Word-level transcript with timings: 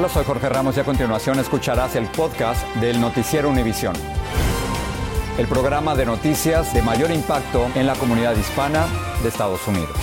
Hola, 0.00 0.08
soy 0.08 0.24
Jorge 0.24 0.48
Ramos 0.48 0.78
y 0.78 0.80
a 0.80 0.84
continuación 0.84 1.38
escucharás 1.40 1.94
el 1.94 2.06
podcast 2.08 2.66
del 2.76 2.98
Noticiero 3.02 3.50
Univisión. 3.50 3.94
El 5.36 5.46
programa 5.46 5.94
de 5.94 6.06
noticias 6.06 6.72
de 6.72 6.80
mayor 6.80 7.10
impacto 7.10 7.66
en 7.74 7.86
la 7.86 7.94
comunidad 7.96 8.34
hispana 8.34 8.86
de 9.22 9.28
Estados 9.28 9.68
Unidos. 9.68 9.94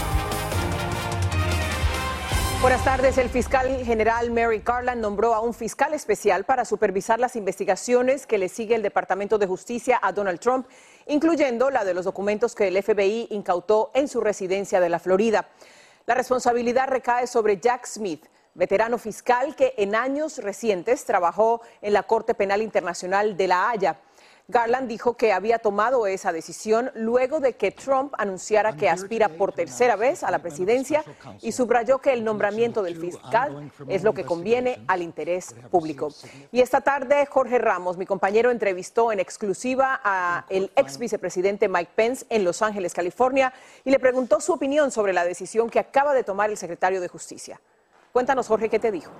Buenas 2.61 2.83
tardes. 2.83 3.17
El 3.17 3.29
fiscal 3.29 3.83
general 3.83 4.29
Mary 4.29 4.61
Garland 4.63 5.01
nombró 5.01 5.33
a 5.33 5.39
un 5.39 5.55
fiscal 5.55 5.95
especial 5.95 6.43
para 6.43 6.63
supervisar 6.63 7.19
las 7.19 7.35
investigaciones 7.35 8.27
que 8.27 8.37
le 8.37 8.49
sigue 8.49 8.75
el 8.75 8.83
Departamento 8.83 9.39
de 9.39 9.47
Justicia 9.47 9.99
a 9.99 10.11
Donald 10.11 10.39
Trump, 10.39 10.67
incluyendo 11.07 11.71
la 11.71 11.83
de 11.83 11.95
los 11.95 12.05
documentos 12.05 12.53
que 12.53 12.67
el 12.67 12.83
FBI 12.83 13.29
incautó 13.31 13.89
en 13.95 14.07
su 14.07 14.21
residencia 14.21 14.79
de 14.79 14.89
la 14.89 14.99
Florida. 14.99 15.47
La 16.05 16.13
responsabilidad 16.13 16.87
recae 16.87 17.25
sobre 17.25 17.59
Jack 17.59 17.87
Smith, 17.87 18.27
veterano 18.57 18.97
fiscal 18.97 19.55
que 19.55 19.73
en 19.77 19.95
años 19.95 20.39
recientes 20.39 21.05
trabajó 21.05 21.61
en 21.81 21.93
la 21.93 22.03
Corte 22.03 22.33
Penal 22.33 22.61
Internacional 22.61 23.37
de 23.37 23.47
La 23.47 23.69
Haya. 23.69 23.99
Garland 24.49 24.87
dijo 24.87 25.17
que 25.17 25.33
había 25.33 25.59
tomado 25.59 26.07
esa 26.07 26.31
decisión 26.31 26.89
luego 26.95 27.41
de 27.41 27.57
que 27.57 27.71
Trump 27.71 28.13
anunciara 28.17 28.77
que 28.77 28.89
aspira 28.89 29.27
por 29.27 29.51
tercera 29.51 29.97
vez 29.97 30.23
a 30.23 30.31
la 30.31 30.39
presidencia 30.39 31.03
y 31.41 31.51
subrayó 31.51 31.99
que 31.99 32.13
el 32.13 32.23
nombramiento 32.23 32.81
del 32.81 32.95
fiscal 32.95 33.69
es 33.89 34.03
lo 34.03 34.13
que 34.13 34.23
conviene 34.23 34.81
al 34.87 35.01
interés 35.01 35.53
público. 35.69 36.07
Y 36.53 36.61
esta 36.61 36.79
tarde 36.79 37.25
Jorge 37.25 37.57
Ramos, 37.57 37.97
mi 37.97 38.05
compañero, 38.05 38.49
entrevistó 38.49 39.11
en 39.11 39.19
exclusiva 39.19 39.99
a 40.01 40.45
el 40.49 40.71
ex 40.77 40.97
vicepresidente 40.97 41.67
Mike 41.67 41.91
Pence 41.93 42.25
en 42.29 42.45
Los 42.45 42.61
Ángeles, 42.61 42.93
California, 42.93 43.53
y 43.83 43.91
le 43.91 43.99
preguntó 43.99 44.39
su 44.39 44.53
opinión 44.53 44.91
sobre 44.91 45.11
la 45.11 45.25
decisión 45.25 45.69
que 45.69 45.79
acaba 45.79 46.13
de 46.13 46.23
tomar 46.23 46.49
el 46.49 46.57
secretario 46.57 47.01
de 47.01 47.09
Justicia. 47.09 47.59
Cuéntanos, 48.17 48.47
Jorge, 48.47 48.67
¿qué 48.67 48.79
te 48.79 48.91
dijo? 48.91 49.11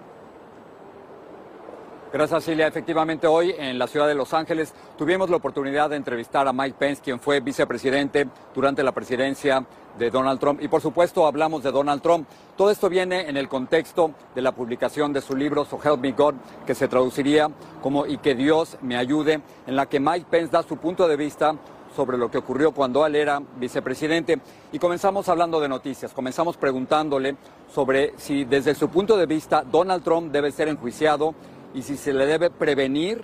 Gracias, 2.11 2.45
Silvia. 2.45 2.65
Efectivamente, 2.65 3.27
hoy 3.27 3.53
en 3.55 3.77
la 3.77 3.85
ciudad 3.85 4.07
de 4.07 4.15
Los 4.15 4.33
Ángeles 4.33 4.73
tuvimos 4.97 5.29
la 5.29 5.35
oportunidad 5.35 5.91
de 5.91 5.97
entrevistar 5.97 6.47
a 6.47 6.51
Mike 6.51 6.77
Pence, 6.79 7.03
quien 7.03 7.19
fue 7.19 7.39
vicepresidente 7.39 8.27
durante 8.55 8.81
la 8.81 8.91
presidencia 8.93 9.63
de 9.99 10.09
Donald 10.09 10.39
Trump. 10.39 10.63
Y 10.63 10.67
por 10.67 10.81
supuesto 10.81 11.27
hablamos 11.27 11.61
de 11.61 11.71
Donald 11.71 12.01
Trump. 12.01 12.27
Todo 12.55 12.71
esto 12.71 12.89
viene 12.89 13.29
en 13.29 13.37
el 13.37 13.47
contexto 13.47 14.13
de 14.33 14.41
la 14.41 14.53
publicación 14.53 15.13
de 15.13 15.21
su 15.21 15.35
libro 15.35 15.63
So 15.63 15.79
Help 15.83 15.99
Me 15.99 16.13
God, 16.13 16.33
que 16.65 16.73
se 16.73 16.87
traduciría 16.87 17.51
como 17.83 18.07
Y 18.07 18.17
que 18.17 18.33
Dios 18.33 18.79
me 18.81 18.97
ayude, 18.97 19.41
en 19.67 19.75
la 19.75 19.85
que 19.85 19.99
Mike 19.99 20.25
Pence 20.27 20.51
da 20.51 20.63
su 20.63 20.77
punto 20.77 21.07
de 21.07 21.17
vista 21.17 21.53
sobre 21.97 22.19
lo 22.19 22.29
que 22.29 22.37
ocurrió 22.37 22.73
cuando 22.73 23.03
él 23.07 23.15
era 23.15 23.41
vicepresidente 23.59 24.39
y 24.71 24.77
comenzamos 24.77 25.27
hablando 25.29 25.59
de 25.59 25.67
noticias, 25.67 26.13
comenzamos 26.13 26.55
preguntándole 26.55 27.37
sobre 27.73 28.13
si 28.17 28.45
desde 28.45 28.75
su 28.75 28.87
punto 28.89 29.17
de 29.17 29.25
vista 29.25 29.63
Donald 29.63 30.03
Trump 30.03 30.31
debe 30.31 30.51
ser 30.51 30.67
enjuiciado 30.67 31.33
y 31.73 31.81
si 31.81 31.97
se 31.97 32.13
le 32.13 32.27
debe 32.27 32.51
prevenir 32.51 33.23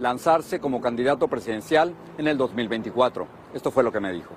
lanzarse 0.00 0.58
como 0.58 0.80
candidato 0.80 1.28
presidencial 1.28 1.92
en 2.16 2.26
el 2.26 2.38
2024. 2.38 3.26
Esto 3.52 3.70
fue 3.70 3.84
lo 3.84 3.92
que 3.92 4.00
me 4.00 4.10
dijo. 4.10 4.32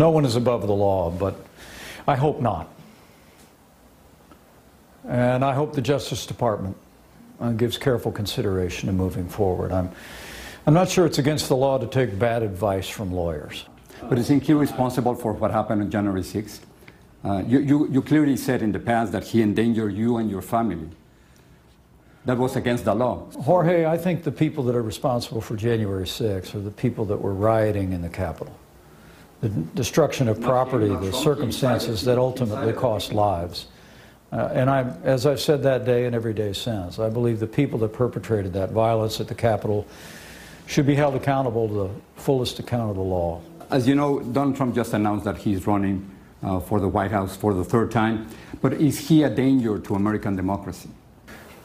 No 0.00 0.08
one 0.08 0.26
is 0.26 0.34
above 0.34 0.66
the 0.66 0.74
law, 0.74 1.10
but 1.10 1.34
I 2.08 2.20
hope 2.20 2.42
not. 2.42 2.66
And 5.08 5.44
I 5.44 5.54
hope 5.54 5.74
the 5.74 5.92
Justice 5.92 6.26
Department 6.26 6.76
uh, 7.40 7.52
gives 7.52 7.78
careful 7.78 8.10
consideration 8.10 8.88
to 8.88 8.92
moving 8.92 9.28
forward. 9.28 9.70
I'm 10.68 10.74
not 10.74 10.90
sure 10.90 11.06
it's 11.06 11.16
against 11.16 11.48
the 11.48 11.56
law 11.56 11.78
to 11.78 11.86
take 11.86 12.18
bad 12.18 12.42
advice 12.42 12.90
from 12.90 13.10
lawyers. 13.10 13.64
But 14.06 14.18
is 14.18 14.28
he 14.28 14.52
responsible 14.52 15.14
for 15.14 15.32
what 15.32 15.50
happened 15.50 15.80
on 15.80 15.90
January 15.90 16.20
6th? 16.20 16.60
Uh, 17.24 17.42
you, 17.46 17.60
you, 17.60 17.88
you 17.90 18.02
clearly 18.02 18.36
said 18.36 18.60
in 18.60 18.72
the 18.72 18.78
past 18.78 19.12
that 19.12 19.24
he 19.24 19.40
endangered 19.40 19.94
you 19.94 20.18
and 20.18 20.30
your 20.30 20.42
family. 20.42 20.90
That 22.26 22.36
was 22.36 22.54
against 22.54 22.84
the 22.84 22.94
law. 22.94 23.30
Jorge, 23.30 23.86
I 23.86 23.96
think 23.96 24.24
the 24.24 24.30
people 24.30 24.62
that 24.64 24.76
are 24.76 24.82
responsible 24.82 25.40
for 25.40 25.56
January 25.56 26.04
6th 26.04 26.54
are 26.54 26.60
the 26.60 26.70
people 26.70 27.06
that 27.06 27.16
were 27.16 27.32
rioting 27.32 27.94
in 27.94 28.02
the 28.02 28.10
Capitol. 28.10 28.54
The 29.40 29.48
destruction 29.48 30.28
of 30.28 30.38
property, 30.38 30.88
the 30.88 31.14
circumstances 31.14 32.02
that 32.02 32.18
ultimately 32.18 32.74
cost 32.74 33.14
lives. 33.14 33.68
Uh, 34.30 34.50
and 34.52 34.68
I, 34.68 34.82
as 35.02 35.24
I've 35.24 35.40
said 35.40 35.62
that 35.62 35.86
day 35.86 36.04
and 36.04 36.14
every 36.14 36.34
day 36.34 36.52
since, 36.52 36.98
I 36.98 37.08
believe 37.08 37.40
the 37.40 37.46
people 37.46 37.78
that 37.78 37.94
perpetrated 37.94 38.52
that 38.52 38.72
violence 38.72 39.18
at 39.18 39.28
the 39.28 39.34
Capitol 39.34 39.86
should 40.68 40.86
be 40.86 40.94
held 40.94 41.14
accountable 41.14 41.66
to 41.66 41.74
the 41.74 42.20
fullest 42.20 42.58
account 42.58 42.90
of 42.90 42.96
the 42.96 43.02
law. 43.02 43.40
As 43.70 43.88
you 43.88 43.94
know, 43.94 44.20
Donald 44.20 44.54
Trump 44.54 44.74
just 44.74 44.92
announced 44.92 45.24
that 45.24 45.38
he's 45.38 45.66
running 45.66 46.08
uh, 46.42 46.60
for 46.60 46.78
the 46.78 46.86
White 46.86 47.10
House 47.10 47.34
for 47.34 47.54
the 47.54 47.64
third 47.64 47.90
time. 47.90 48.28
But 48.60 48.74
is 48.74 49.08
he 49.08 49.22
a 49.22 49.30
danger 49.30 49.78
to 49.78 49.94
American 49.94 50.36
democracy? 50.36 50.90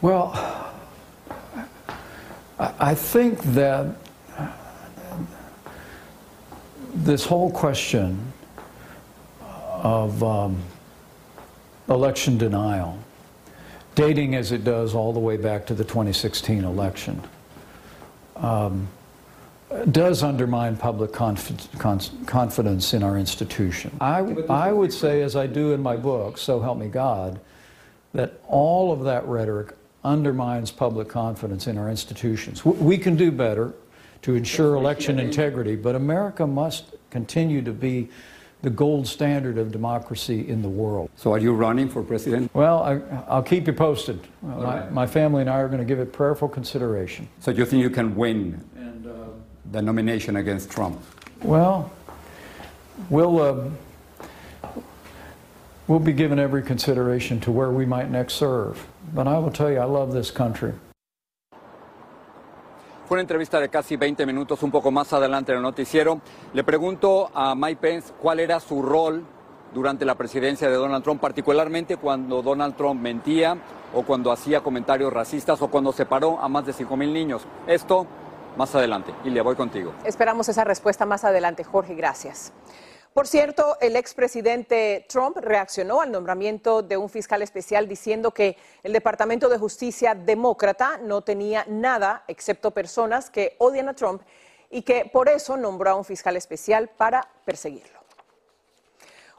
Well, 0.02 0.32
I 2.58 2.96
think 2.96 3.42
that 3.54 3.98
this 6.94 7.26
whole 7.26 7.52
question 7.52 8.32
of 9.42 10.24
um, 10.24 10.58
election 11.90 12.38
denial, 12.38 12.98
dating 13.96 14.36
as 14.36 14.54
it 14.54 14.64
does 14.64 14.96
all 14.96 15.12
the 15.12 15.20
way 15.20 15.36
back 15.36 15.66
to 15.66 15.74
the 15.74 15.84
2016 15.84 16.64
election, 16.64 17.22
um, 18.38 18.88
does 19.92 20.24
undermine 20.24 20.78
public 20.78 21.12
conf 21.12 21.52
conf 21.78 22.10
confidence 22.26 22.94
in 22.94 23.04
our 23.04 23.18
institution. 23.18 23.96
I, 24.00 24.20
I 24.50 24.72
would 24.72 24.94
say, 24.94 25.22
as 25.22 25.36
I 25.36 25.48
do 25.48 25.74
in 25.74 25.82
my 25.82 25.96
book, 25.96 26.38
So 26.38 26.60
Help 26.60 26.78
Me 26.78 26.88
God, 26.88 27.40
that 28.14 28.42
all 28.48 28.92
of 28.92 29.04
that 29.04 29.26
rhetoric 29.26 29.76
undermines 30.04 30.72
public 30.72 31.08
confidence 31.08 31.68
in 31.68 31.78
our 31.78 31.90
institutions. 31.90 32.66
We 32.66 32.98
can 32.98 33.16
do 33.16 33.32
better 33.32 33.74
to 34.24 34.36
ensure 34.36 34.76
election 34.76 35.20
integrity, 35.20 35.76
but 35.76 35.96
America 35.96 36.46
must 36.46 36.96
continue 37.10 37.62
to 37.62 37.72
be 37.72 38.10
the 38.62 38.70
gold 38.70 39.06
standard 39.06 39.58
of 39.58 39.74
democracy 39.74 40.48
in 40.48 40.62
the 40.62 40.70
world. 40.70 41.10
So 41.18 41.34
are 41.34 41.38
you 41.38 41.54
running 41.54 41.90
for 41.90 42.02
president? 42.02 42.54
Well, 42.56 42.82
I, 42.82 43.02
I'll 43.28 43.44
keep 43.44 43.68
you 43.68 43.74
posted. 43.74 44.22
My, 44.42 44.90
my 44.90 45.06
family 45.06 45.42
and 45.42 45.50
I 45.50 45.60
are 45.60 45.68
going 45.68 45.80
to 45.80 45.86
give 45.86 46.00
it 46.00 46.14
prayerful 46.14 46.48
consideration. 46.48 47.28
So 47.42 47.52
do 47.52 47.60
you 47.60 47.66
think 47.66 47.82
you 47.82 47.90
can 47.90 48.16
win 48.16 48.64
And, 48.73 48.73
the 49.72 49.82
nomination 49.82 50.38
against 50.38 50.70
Trump? 50.70 51.00
well, 51.44 51.92
we'll, 53.10 53.42
uh, 53.42 53.70
we'll 55.88 56.00
be 56.00 56.14
given 56.14 56.40
every 56.40 56.64
consideration 56.64 57.40
to 57.42 57.52
where 57.52 57.70
we 57.70 57.86
might 57.86 58.10
next 58.10 58.36
serve. 58.36 58.88
But 59.14 59.28
I 59.28 59.38
will 59.38 59.52
tell 59.52 59.72
you, 59.72 59.80
I 59.80 59.86
love 59.86 60.14
this 60.14 60.32
country. 60.32 60.74
Fue 63.06 63.16
una 63.18 63.22
entrevista 63.22 63.60
de 63.60 63.70
casi 63.70 63.98
20 63.98 64.26
minutos, 64.26 64.64
un 64.64 64.72
poco 64.72 64.90
más 64.90 65.12
adelante 65.12 65.52
en 65.52 65.58
el 65.58 65.62
noticiero. 65.62 66.22
Le 66.54 66.64
pregunto 66.64 67.30
a 67.36 67.54
Mike 67.54 67.82
Pence 67.82 68.14
cuál 68.20 68.40
era 68.40 68.60
su 68.60 68.82
rol 68.82 69.24
durante 69.74 70.06
la 70.06 70.16
presidencia 70.16 70.70
de 70.70 70.76
Donald 70.76 71.04
Trump, 71.04 71.20
particularmente 71.20 71.98
cuando 71.98 72.42
Donald 72.42 72.76
Trump 72.76 73.02
mentía 73.02 73.58
o 73.94 74.04
cuando 74.04 74.32
hacía 74.32 74.62
comentarios 74.62 75.12
racistas 75.12 75.62
o 75.62 75.68
cuando 75.68 75.92
separó 75.92 76.40
a 76.40 76.48
más 76.48 76.66
de 76.66 76.74
5 76.74 76.96
mil 76.96 77.14
niños. 77.14 77.44
Esto 77.68 78.08
más 78.58 78.74
adelante. 78.76 79.14
Le 79.24 79.42
voy 79.42 79.56
contigo. 79.56 79.94
Esperamos 80.04 80.50
esa 80.50 80.64
respuesta 80.64 81.06
más 81.06 81.24
adelante, 81.24 81.64
Jorge. 81.64 81.96
Gracias. 81.96 82.54
Por 83.14 83.28
cierto, 83.28 83.78
el 83.80 83.96
expresidente 83.96 85.06
Trump 85.08 85.38
reaccionó 85.38 86.02
al 86.02 86.12
nombramiento 86.12 86.82
de 86.82 86.98
un 86.98 87.10
fiscal 87.10 87.44
especial 87.44 87.88
diciendo 87.88 88.32
que 88.32 88.58
el 88.82 88.92
Departamento 88.92 89.50
de 89.50 89.60
Justicia 89.60 90.16
demócrata 90.16 90.98
no 90.98 91.22
tenía 91.22 91.64
nada 91.68 92.24
excepto 92.28 92.72
personas 92.72 93.30
que 93.30 93.56
odian 93.60 93.90
a 93.90 93.94
Trump 93.94 94.24
y 94.72 94.82
que 94.82 95.08
por 95.14 95.30
eso 95.30 95.56
nombró 95.58 95.92
a 95.92 95.96
un 95.96 96.04
fiscal 96.04 96.36
especial 96.36 96.90
para 96.90 97.28
perseguirlo. 97.46 98.02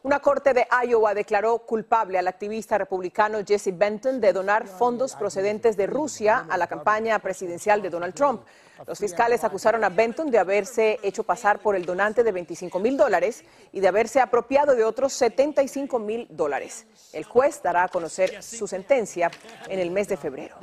Una 0.05 0.21
corte 0.21 0.53
de 0.53 0.69
Iowa 0.87 1.15
declaró 1.15 1.59
culpable 1.61 2.19
al 2.19 2.29
activista 2.29 2.79
republicano 2.79 3.39
Jesse 3.45 3.77
Benton 3.77 4.21
de 4.21 4.33
donar 4.33 4.69
fondos 4.69 5.17
procedentes 5.17 5.77
de 5.77 5.87
Rusia 5.87 6.47
a 6.49 6.57
la 6.59 6.67
campaña 6.69 7.19
presidencial 7.19 7.83
de 7.83 7.91
Donald 7.91 8.15
Trump. 8.15 8.43
Los 8.87 8.99
fiscales 8.99 9.45
acusaron 9.45 9.85
a 9.85 9.89
Benton 9.89 10.31
de 10.31 10.39
haberse 10.39 10.99
hecho 11.03 11.23
pasar 11.23 11.61
por 11.61 11.77
el 11.77 11.87
donante 11.87 12.25
de 12.25 12.33
25 12.33 12.79
mil 12.81 12.97
dólares 12.97 13.45
y 13.73 13.81
de 13.81 13.89
haberse 13.89 14.21
apropiado 14.21 14.75
de 14.75 14.85
otros 14.85 15.13
75 15.13 15.99
mil 15.99 16.27
dólares. 16.31 16.87
El 17.13 17.25
juez 17.25 17.63
dará 17.63 17.85
a 17.85 17.89
conocer 17.89 18.43
su 18.43 18.67
sentencia 18.67 19.31
en 19.69 19.79
el 19.79 19.91
mes 19.91 20.09
de 20.09 20.17
febrero. 20.17 20.57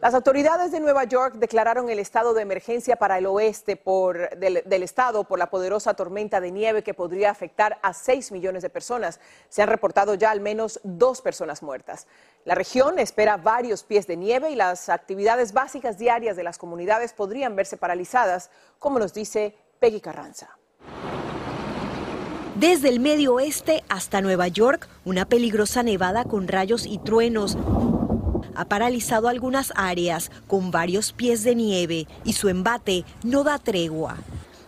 Las 0.00 0.14
autoridades 0.14 0.70
de 0.70 0.80
Nueva 0.80 1.04
York 1.04 1.36
declararon 1.36 1.88
el 1.88 1.98
estado 1.98 2.34
de 2.34 2.42
emergencia 2.42 2.96
para 2.96 3.18
el 3.18 3.26
oeste 3.26 3.80
del, 4.36 4.62
del 4.64 4.82
estado 4.82 5.24
por 5.24 5.38
la 5.38 5.48
poderosa 5.48 5.94
tormenta 5.94 6.40
de 6.40 6.50
nieve 6.50 6.82
que 6.82 6.94
podría 6.94 7.30
afectar 7.30 7.78
a 7.82 7.94
6 7.94 8.32
millones 8.32 8.62
de 8.62 8.70
personas. 8.70 9.18
Se 9.48 9.62
han 9.62 9.68
reportado 9.68 10.14
ya 10.14 10.30
al 10.30 10.40
menos 10.40 10.80
dos 10.82 11.22
personas 11.22 11.62
muertas. 11.62 12.06
La 12.48 12.54
región 12.54 12.98
espera 12.98 13.36
varios 13.36 13.82
pies 13.82 14.06
de 14.06 14.16
nieve 14.16 14.50
y 14.50 14.54
las 14.54 14.88
actividades 14.88 15.52
básicas 15.52 15.98
diarias 15.98 16.34
de 16.34 16.42
las 16.42 16.56
comunidades 16.56 17.12
podrían 17.12 17.54
verse 17.54 17.76
paralizadas, 17.76 18.48
como 18.78 18.98
nos 18.98 19.12
dice 19.12 19.54
Peggy 19.80 20.00
Carranza. 20.00 20.56
Desde 22.54 22.88
el 22.88 23.00
medio 23.00 23.34
oeste 23.34 23.84
hasta 23.90 24.22
Nueva 24.22 24.48
York, 24.48 24.88
una 25.04 25.26
peligrosa 25.26 25.82
nevada 25.82 26.24
con 26.24 26.48
rayos 26.48 26.86
y 26.86 26.96
truenos 26.96 27.58
ha 28.54 28.64
paralizado 28.64 29.28
algunas 29.28 29.70
áreas 29.76 30.30
con 30.46 30.70
varios 30.70 31.12
pies 31.12 31.44
de 31.44 31.54
nieve 31.54 32.06
y 32.24 32.32
su 32.32 32.48
embate 32.48 33.04
no 33.24 33.44
da 33.44 33.58
tregua. 33.58 34.16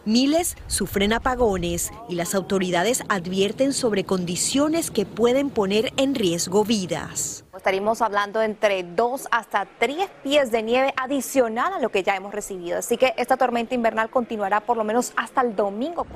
Miles 0.06 0.56
sufren 0.66 1.12
apagones 1.12 1.90
y 2.08 2.14
las 2.14 2.34
autoridades 2.34 3.02
advierten 3.08 3.74
sobre 3.74 4.04
condiciones 4.04 4.90
que 4.90 5.04
pueden 5.04 5.50
poner 5.50 5.92
en 5.98 6.14
riesgo 6.14 6.64
vidas. 6.64 7.44
Estaríamos 7.54 8.00
hablando 8.00 8.40
entre 8.40 8.82
dos 8.82 9.28
hasta 9.30 9.66
tres 9.78 10.08
pies 10.22 10.50
de 10.50 10.62
nieve 10.62 10.94
adicional 10.96 11.74
a 11.74 11.80
lo 11.80 11.90
que 11.90 12.02
ya 12.02 12.16
hemos 12.16 12.32
recibido. 12.32 12.78
Así 12.78 12.96
que 12.96 13.12
esta 13.18 13.36
tormenta 13.36 13.74
invernal 13.74 14.08
continuará 14.08 14.60
por 14.60 14.78
lo 14.78 14.84
menos 14.84 15.12
hasta 15.16 15.42
el 15.42 15.54
domingo. 15.54 16.06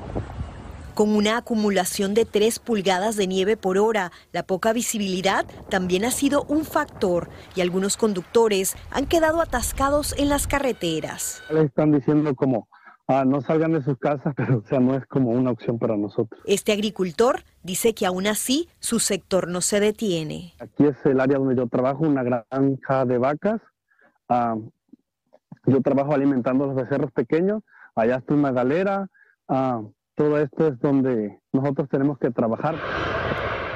Con 0.95 1.17
una 1.17 1.39
acumulación 1.39 2.15
de 2.15 2.25
3 2.25 2.61
pulgadas 2.61 3.17
de 3.17 3.27
nieve 3.27 3.57
por 3.57 3.79
hora, 3.79 4.13
la 4.31 4.45
poca 4.45 4.73
visibilidad 4.73 5.45
también 5.69 6.05
ha 6.05 6.13
sido 6.13 6.45
un 6.45 6.65
factor 6.65 7.29
y 7.57 7.63
algunos 7.63 7.97
conductores 7.97 8.77
han 8.93 9.07
quedado 9.07 9.41
atascados 9.41 10.15
en 10.17 10.29
las 10.29 10.47
carreteras. 10.47 11.43
Le 11.51 11.65
están 11.65 11.91
diciendo 11.91 12.33
como, 12.37 12.69
ah, 13.09 13.25
no 13.25 13.41
salgan 13.41 13.73
de 13.73 13.83
sus 13.83 13.99
casas, 13.99 14.35
pero 14.37 14.59
o 14.59 14.63
sea, 14.63 14.81
no 14.81 14.95
es 14.95 15.07
como 15.07 15.31
una 15.31 15.51
opción 15.51 15.79
para 15.79 15.97
nosotros. 15.97 16.41
Este 16.45 16.73
agricultor 16.73 17.43
dice 17.63 17.95
que 17.95 18.07
aún 18.07 18.27
así 18.27 18.69
su 18.79 19.01
sector 19.01 19.49
no 19.49 19.61
se 19.61 19.81
detiene. 19.81 20.55
Aquí 20.59 20.85
es 20.85 20.97
el 21.05 21.21
área 21.21 21.39
donde 21.39 21.57
yo 21.57 21.67
trabajo, 21.67 22.05
una 22.05 22.23
granja 22.23 23.05
de 23.05 23.19
vacas. 23.19 23.61
Ah, 24.29 24.57
yo 25.67 25.81
trabajo 25.81 26.15
alimentando 26.15 26.67
los 26.67 26.75
becerros 26.75 27.11
pequeños. 27.13 27.63
Allá 27.95 28.17
está 28.17 28.35
una 28.35 28.53
galera. 28.53 29.09
Ah, 29.49 29.83
todo 30.15 30.39
esto 30.39 30.69
es 30.69 30.79
donde 30.81 31.41
nosotros 31.53 31.89
tenemos 31.89 32.19
que 32.19 32.31
trabajar. 32.31 32.77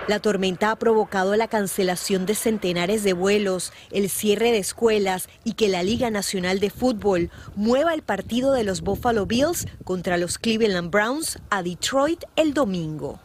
La 0.09 0.21
tormenta 0.21 0.71
ha 0.71 0.77
provocado 0.77 1.37
la 1.37 1.49
cancelación 1.49 2.25
de 2.25 2.35
centenares 2.35 3.05
de 3.05 3.13
vuelos, 3.13 3.75
el 3.91 4.09
cierre 4.09 4.51
de 4.51 4.57
escuelas 4.57 5.29
y 5.45 5.53
que 5.53 5.69
la 5.69 5.83
Liga 5.83 6.11
Nacional 6.11 6.61
de 6.61 6.71
Fútbol 6.71 7.31
mueva 7.57 7.93
el 7.93 8.01
partido 8.01 8.55
de 8.55 8.65
los 8.65 8.81
Buffalo 8.81 9.27
Bills 9.27 9.67
contra 9.85 10.17
los 10.17 10.39
Cleveland 10.39 10.91
Browns 10.91 11.39
a 11.51 11.63
Detroit 11.63 12.25
el 12.37 12.55
domingo. 12.55 13.21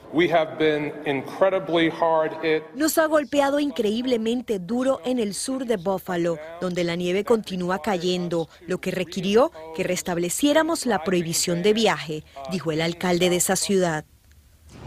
Nos 2.76 2.98
ha 2.98 3.06
golpeado 3.06 3.62
increíblemente 3.62 4.60
duro 4.60 5.00
en 5.06 5.20
el 5.20 5.36
sur 5.36 5.66
de 5.66 5.78
Buffalo, 5.78 6.38
donde 6.60 6.84
la 6.84 6.98
nieve 6.98 7.24
continúa 7.24 7.82
cayendo, 7.82 8.50
lo 8.68 8.82
que 8.82 8.92
requirió 8.92 9.54
que 9.74 9.84
restableciéramos 9.84 10.86
la 10.86 11.02
prohibición 11.06 11.64
de 11.64 11.72
viaje, 11.72 12.26
dijo 12.52 12.74
el 12.74 12.82
alcalde 12.82 13.30
de 13.30 13.38
esa 13.38 13.56
ciudad. 13.56 14.04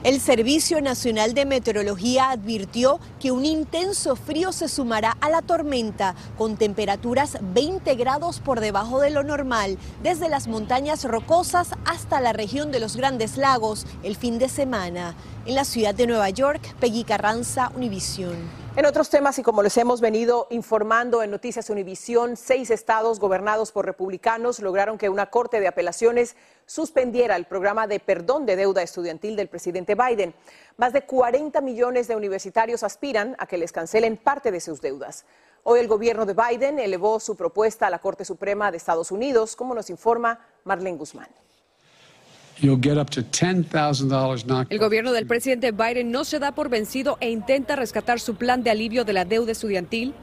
El 0.05 0.21
Servicio 0.21 0.81
Nacional 0.81 1.35
de 1.35 1.47
Meteorología 1.47 2.31
advirtió 2.31 3.01
que 3.19 3.33
un 3.33 3.45
intenso 3.45 4.15
frío 4.15 4.53
se 4.53 4.69
sumará 4.69 5.17
a 5.21 5.31
la 5.31 5.43
tormenta, 5.43 6.15
con 6.39 6.57
temperaturas 6.57 7.39
20 7.41 7.95
grados 7.97 8.39
por 8.41 8.61
debajo 8.61 9.01
de 9.01 9.11
lo 9.11 9.25
normal, 9.25 9.79
desde 10.03 10.29
las 10.29 10.47
montañas 10.49 11.03
rocosas 11.05 11.71
hasta 11.87 12.21
la 12.21 12.33
región 12.33 12.71
de 12.71 12.79
los 12.79 12.95
Grandes 12.95 13.37
Lagos 13.37 13.87
el 14.03 14.17
fin 14.17 14.39
de 14.39 14.49
semana. 14.49 15.17
En 15.47 15.55
la 15.55 15.65
ciudad 15.65 15.95
de 15.95 16.09
Nueva 16.09 16.29
York, 16.31 16.61
Peggy 16.81 17.05
Carranza, 17.05 17.71
Univisión. 17.77 18.35
En 18.75 18.85
otros 18.85 19.11
temas, 19.11 19.39
y 19.39 19.45
como 19.45 19.63
les 19.63 19.77
hemos 19.77 20.01
venido 20.01 20.49
informando 20.51 21.23
en 21.23 21.31
Noticias 21.31 21.71
Univisión, 21.71 22.37
seis 22.37 22.69
estados 22.73 23.21
gobernados 23.21 23.71
por 23.71 23.87
republicanos 23.87 24.59
lograron 24.59 24.99
que 24.99 25.09
una 25.09 25.27
corte 25.27 25.61
de 25.61 25.69
apelaciones 25.69 26.35
suspendiera 26.67 27.37
el 27.37 27.45
programa 27.45 27.87
de 27.87 28.01
perdón 28.01 28.45
de 28.45 28.57
deuda 28.57 28.83
estudiantil 28.83 29.37
del 29.37 29.47
presidente 29.47 29.95
Biden. 29.95 30.35
Más 30.79 30.93
de 30.93 31.03
40 31.03 31.61
millones 31.61 32.09
de 32.09 32.17
universitarios 32.17 32.83
aspiran 32.83 33.37
a 33.39 33.47
que 33.47 33.57
les 33.57 33.71
cancelen 33.71 34.17
parte 34.17 34.51
de 34.51 34.61
sus 34.61 34.81
deudas. 34.81 35.27
Hoy 35.63 35.79
el 35.79 35.87
gobierno 35.87 36.27
de 36.27 36.35
Biden 36.35 36.81
elevó 36.81 37.21
su 37.21 37.37
propuesta 37.37 37.87
a 37.87 37.91
la 37.91 38.01
Corte 38.01 38.25
Suprema 38.25 38.73
de 38.73 38.79
Estados 38.79 39.13
Unidos, 39.13 39.55
como 39.55 39.77
nos 39.77 39.91
informa 39.91 40.41
Marlene 40.65 40.99
Guzmán. 40.99 41.29
El 44.71 44.79
gobierno 44.79 45.13
del 45.13 45.27
presidente 45.27 45.73
Biden 45.73 46.11
no 46.11 46.25
se 46.25 46.39
da 46.39 46.53
por 46.53 46.71
vencido 46.71 47.19
e 47.21 47.31
intenta 47.31 47.77
rescatar 47.77 48.19
su 48.19 48.37
plan 48.37 48.63
de 48.63 48.71
alivio 48.71 49.05
de 49.05 49.13
la 49.13 49.25
deuda 49.25 49.53
estudiantil. 49.53 50.15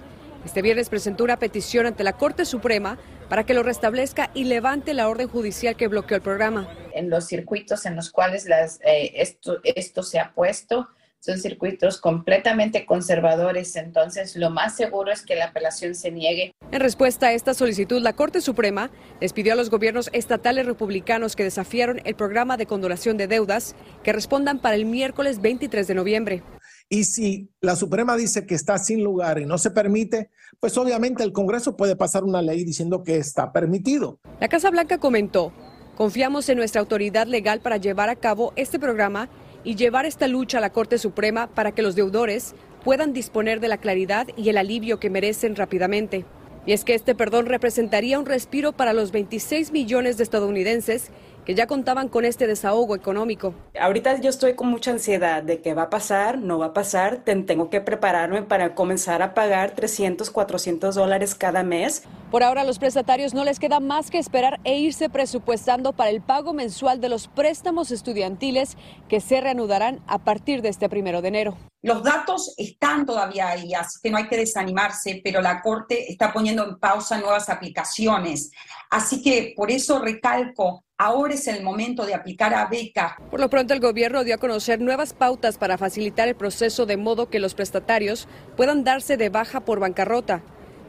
Este 0.43 0.61
viernes 0.61 0.89
presentó 0.89 1.23
una 1.23 1.37
petición 1.37 1.85
ante 1.85 2.03
la 2.03 2.13
Corte 2.13 2.45
Suprema 2.45 2.97
para 3.29 3.45
que 3.45 3.53
lo 3.53 3.63
restablezca 3.63 4.31
y 4.33 4.45
levante 4.45 4.93
la 4.93 5.09
orden 5.09 5.27
judicial 5.27 5.75
que 5.75 5.87
bloqueó 5.87 6.17
el 6.17 6.23
programa. 6.23 6.67
En 6.93 7.09
los 7.09 7.27
circuitos 7.27 7.85
en 7.85 7.95
los 7.95 8.09
cuales 8.09 8.45
las, 8.45 8.79
eh, 8.81 9.13
esto, 9.15 9.59
esto 9.63 10.03
se 10.03 10.19
ha 10.19 10.33
puesto, 10.33 10.89
son 11.23 11.39
circuitos 11.39 12.01
completamente 12.01 12.85
conservadores, 12.85 13.77
entonces 13.77 14.35
lo 14.35 14.49
más 14.49 14.75
seguro 14.75 15.09
es 15.09 15.21
que 15.21 15.35
la 15.35 15.45
apelación 15.45 15.95
se 15.95 16.11
niegue. 16.11 16.53
En 16.69 16.81
respuesta 16.81 17.27
a 17.27 17.31
esta 17.31 17.53
solicitud, 17.53 18.01
la 18.01 18.11
Corte 18.11 18.41
Suprema 18.41 18.91
les 19.21 19.31
pidió 19.31 19.53
a 19.53 19.55
los 19.55 19.69
gobiernos 19.69 20.09
estatales 20.11 20.65
republicanos 20.65 21.37
que 21.37 21.45
desafiaron 21.45 22.01
el 22.03 22.15
programa 22.15 22.57
de 22.57 22.65
condonación 22.65 23.15
de 23.15 23.27
deudas 23.27 23.73
que 24.03 24.11
respondan 24.11 24.59
para 24.59 24.75
el 24.75 24.85
miércoles 24.85 25.39
23 25.39 25.87
de 25.87 25.95
noviembre. 25.95 26.43
Y 26.89 27.05
si 27.05 27.49
la 27.61 27.77
Suprema 27.77 28.17
dice 28.17 28.45
que 28.45 28.55
está 28.55 28.77
sin 28.77 29.01
lugar 29.01 29.39
y 29.39 29.45
no 29.45 29.57
se 29.57 29.71
permite, 29.71 30.29
pues 30.59 30.77
obviamente 30.77 31.23
el 31.23 31.31
Congreso 31.31 31.77
puede 31.77 31.95
pasar 31.95 32.25
una 32.25 32.41
ley 32.41 32.65
diciendo 32.65 33.01
que 33.01 33.15
está 33.15 33.53
permitido. 33.53 34.19
La 34.41 34.49
Casa 34.49 34.69
Blanca 34.69 34.97
comentó, 34.97 35.53
confiamos 35.95 36.49
en 36.49 36.57
nuestra 36.57 36.81
autoridad 36.81 37.27
legal 37.27 37.61
para 37.61 37.77
llevar 37.77 38.09
a 38.09 38.17
cabo 38.17 38.51
este 38.57 38.77
programa 38.77 39.29
y 39.63 39.75
llevar 39.75 40.05
esta 40.05 40.27
lucha 40.27 40.57
a 40.57 40.61
la 40.61 40.71
Corte 40.71 40.97
Suprema 40.97 41.47
para 41.47 41.71
que 41.71 41.81
los 41.81 41.95
deudores 41.95 42.55
puedan 42.83 43.13
disponer 43.13 43.59
de 43.59 43.67
la 43.67 43.77
claridad 43.77 44.27
y 44.35 44.49
el 44.49 44.57
alivio 44.57 44.99
que 44.99 45.09
merecen 45.09 45.55
rápidamente. 45.55 46.25
Y 46.65 46.73
es 46.73 46.83
que 46.83 46.95
este 46.95 47.15
perdón 47.15 47.45
representaría 47.45 48.19
un 48.19 48.25
respiro 48.25 48.71
para 48.71 48.93
los 48.93 49.11
26 49.11 49.71
millones 49.71 50.17
de 50.17 50.23
estadounidenses 50.23 51.11
que 51.45 51.55
ya 51.55 51.67
contaban 51.67 52.09
con 52.09 52.25
este 52.25 52.47
desahogo 52.47 52.95
económico. 52.95 53.53
Ahorita 53.79 54.19
yo 54.19 54.29
estoy 54.29 54.55
con 54.55 54.67
mucha 54.67 54.91
ansiedad 54.91 55.43
de 55.43 55.61
qué 55.61 55.73
va 55.73 55.83
a 55.83 55.89
pasar, 55.89 56.37
no 56.37 56.59
va 56.59 56.67
a 56.67 56.73
pasar, 56.73 57.23
tengo 57.25 57.69
que 57.69 57.81
prepararme 57.81 58.43
para 58.43 58.75
comenzar 58.75 59.21
a 59.21 59.33
pagar 59.33 59.71
300, 59.71 60.29
400 60.29 60.95
dólares 60.95 61.35
cada 61.35 61.63
mes. 61.63 62.03
Por 62.31 62.43
ahora 62.43 62.61
a 62.61 62.65
los 62.65 62.79
prestatarios 62.79 63.33
no 63.33 63.43
les 63.43 63.59
queda 63.59 63.79
más 63.79 64.09
que 64.09 64.17
esperar 64.17 64.59
e 64.63 64.77
irse 64.77 65.09
presupuestando 65.09 65.93
para 65.93 66.09
el 66.09 66.21
pago 66.21 66.53
mensual 66.53 66.99
de 66.99 67.09
los 67.09 67.27
préstamos 67.27 67.91
estudiantiles 67.91 68.77
que 69.07 69.19
se 69.19 69.41
reanudarán 69.41 70.01
a 70.07 70.19
partir 70.19 70.61
de 70.61 70.69
este 70.69 70.89
primero 70.89 71.21
de 71.21 71.27
enero. 71.27 71.57
Los 71.83 72.01
datos 72.01 72.53
están 72.55 73.05
todavía 73.05 73.49
ahí, 73.49 73.73
así 73.73 73.99
que 74.01 74.09
no 74.09 74.17
hay 74.17 74.29
que 74.29 74.37
desanimarse, 74.37 75.19
pero 75.21 75.41
la 75.41 75.61
Corte 75.61 76.09
está 76.09 76.31
poniendo 76.31 76.63
en 76.63 76.79
pausa 76.79 77.17
nuevas 77.17 77.49
aplicaciones. 77.49 78.51
Así 78.89 79.21
que 79.21 79.53
por 79.53 79.69
eso 79.69 79.99
recalco, 79.99 80.85
ahora 80.97 81.33
es 81.33 81.45
el 81.47 81.61
momento 81.61 82.05
de 82.05 82.13
aplicar 82.13 82.53
a 82.53 82.67
beca. 82.67 83.17
Por 83.29 83.41
lo 83.41 83.49
pronto 83.49 83.73
el 83.73 83.81
gobierno 83.81 84.23
dio 84.23 84.35
a 84.35 84.37
conocer 84.37 84.79
nuevas 84.79 85.11
pautas 85.11 85.57
para 85.57 85.77
facilitar 85.77 86.29
el 86.29 86.35
proceso 86.35 86.85
de 86.85 86.95
modo 86.95 87.29
que 87.29 87.39
los 87.39 87.53
prestatarios 87.53 88.29
puedan 88.55 88.85
darse 88.85 89.17
de 89.17 89.27
baja 89.27 89.59
por 89.59 89.81
bancarrota 89.81 90.41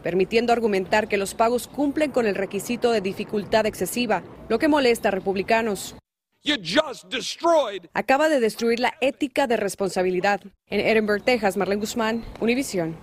permitiendo 0.05 0.53
argumentar 0.53 1.09
que 1.09 1.17
los 1.17 1.35
pagos 1.35 1.67
cumplen 1.67 2.11
con 2.11 2.27
el 2.27 2.35
requisito 2.35 2.93
de 2.93 3.01
dificultad 3.01 3.65
excesiva, 3.65 4.23
lo 4.51 4.59
que 4.59 4.69
molesta 4.69 5.09
a 5.09 5.13
republicanos. 5.13 5.97
Acaba 7.95 8.29
de 8.29 8.39
destruir 8.39 8.79
la 8.79 8.93
ética 9.01 9.47
de 9.47 9.57
responsabilidad. 9.57 10.43
En 10.69 10.81
Edinburgh, 10.81 11.25
Texas, 11.25 11.57
Marlene 11.57 11.81
Guzmán, 11.81 12.23
Univision. 12.39 12.95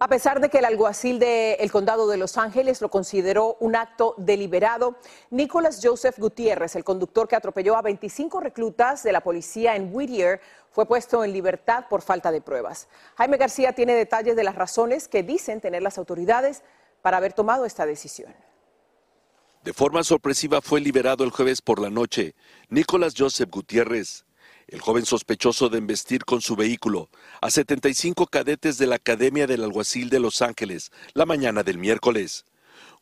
A 0.00 0.08
pesar 0.08 0.40
de 0.40 0.48
que 0.48 0.58
el 0.58 0.64
alguacil 0.64 1.20
del 1.20 1.70
condado 1.70 2.08
de 2.08 2.16
Los 2.16 2.36
Ángeles 2.36 2.80
lo 2.80 2.90
consideró 2.90 3.56
un 3.60 3.76
acto 3.76 4.16
deliberado, 4.18 4.96
Nicholas 5.30 5.78
Joseph 5.80 6.18
Gutiérrez, 6.18 6.74
el 6.74 6.82
conductor 6.82 7.28
que 7.28 7.36
atropelló 7.36 7.76
a 7.76 7.82
25 7.82 8.40
reclutas 8.40 9.04
de 9.04 9.12
la 9.12 9.20
policía 9.20 9.76
en 9.76 9.94
Whittier, 9.94 10.40
fue 10.72 10.84
puesto 10.84 11.22
en 11.22 11.32
libertad 11.32 11.84
por 11.88 12.02
falta 12.02 12.32
de 12.32 12.40
pruebas. 12.40 12.88
Jaime 13.14 13.36
García 13.36 13.74
tiene 13.74 13.94
detalles 13.94 14.34
de 14.34 14.42
las 14.42 14.56
razones 14.56 15.06
que 15.06 15.22
dicen 15.22 15.60
tener 15.60 15.84
las 15.84 15.98
autoridades 15.98 16.64
para 17.00 17.18
haber 17.18 17.32
tomado 17.32 17.64
esta 17.64 17.86
decisión. 17.86 18.34
De 19.64 19.72
forma 19.72 20.02
sorpresiva 20.02 20.60
fue 20.60 20.80
liberado 20.80 21.22
el 21.22 21.30
jueves 21.30 21.62
por 21.62 21.80
la 21.80 21.88
noche 21.88 22.34
Nicolás 22.68 23.14
Joseph 23.16 23.48
Gutiérrez, 23.48 24.24
el 24.66 24.80
joven 24.80 25.06
sospechoso 25.06 25.68
de 25.68 25.78
embestir 25.78 26.24
con 26.24 26.40
su 26.40 26.56
vehículo 26.56 27.10
a 27.40 27.48
75 27.48 28.26
cadetes 28.26 28.76
de 28.78 28.88
la 28.88 28.96
Academia 28.96 29.46
del 29.46 29.62
Alguacil 29.62 30.10
de 30.10 30.18
Los 30.18 30.42
Ángeles 30.42 30.90
la 31.14 31.26
mañana 31.26 31.62
del 31.62 31.78
miércoles. 31.78 32.44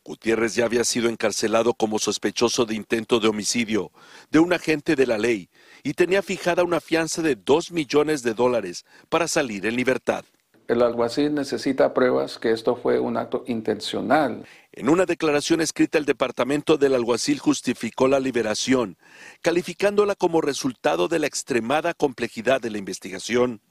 Gutiérrez 0.03 0.53
ya 0.53 0.65
había 0.65 0.83
sido 0.83 1.09
encarcelado 1.09 1.73
como 1.73 1.97
sospechoso 1.97 2.65
de 2.67 2.75
intento 2.75 3.19
de 3.19 3.29
homicidio 3.29 3.91
de 4.29 4.37
un 4.37 4.53
agente 4.53 4.95
de 4.95 5.07
la 5.07 5.17
ley 5.17 5.49
y 5.81 5.93
tenía 5.93 6.21
fijada 6.21 6.63
una 6.63 6.79
fianza 6.79 7.23
de 7.23 7.35
dos 7.35 7.71
millones 7.71 8.21
de 8.21 8.35
dólares 8.35 8.85
para 9.09 9.27
salir 9.27 9.65
en 9.65 9.75
libertad. 9.75 10.25
El 10.67 10.81
alguacil 10.81 11.33
necesita 11.33 11.93
pruebas 11.93 12.37
que 12.37 12.51
esto 12.51 12.75
fue 12.75 12.99
un 12.99 13.17
acto 13.17 13.43
intencional. 13.47 14.45
En 14.71 14.89
una 14.89 15.05
declaración 15.05 15.59
escrita, 15.59 15.97
el 15.97 16.05
departamento 16.05 16.77
del 16.77 16.93
alguacil 16.93 17.39
justificó 17.39 18.07
la 18.07 18.19
liberación, 18.19 18.97
calificándola 19.41 20.15
como 20.15 20.39
resultado 20.39 21.07
de 21.07 21.19
la 21.19 21.27
extremada 21.27 21.93
complejidad 21.93 22.61
de 22.61 22.69
la 22.69 22.77
investigación, 22.77 23.61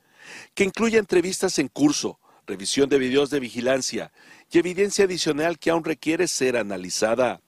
que 0.55 0.65
incluye 0.65 0.99
entrevistas 0.99 1.59
en 1.59 1.69
curso, 1.69 2.21
revisión 2.47 2.89
de 2.89 2.99
videos 2.99 3.31
de 3.31 3.41
vigilancia 3.41 4.13
y 4.51 4.59
evidencia 4.59 5.05
adicional 5.05 5.59
que 5.59 5.71
aún 5.71 5.85
requiere 5.85 6.29
ser 6.29 6.57
analizada. 6.57 7.41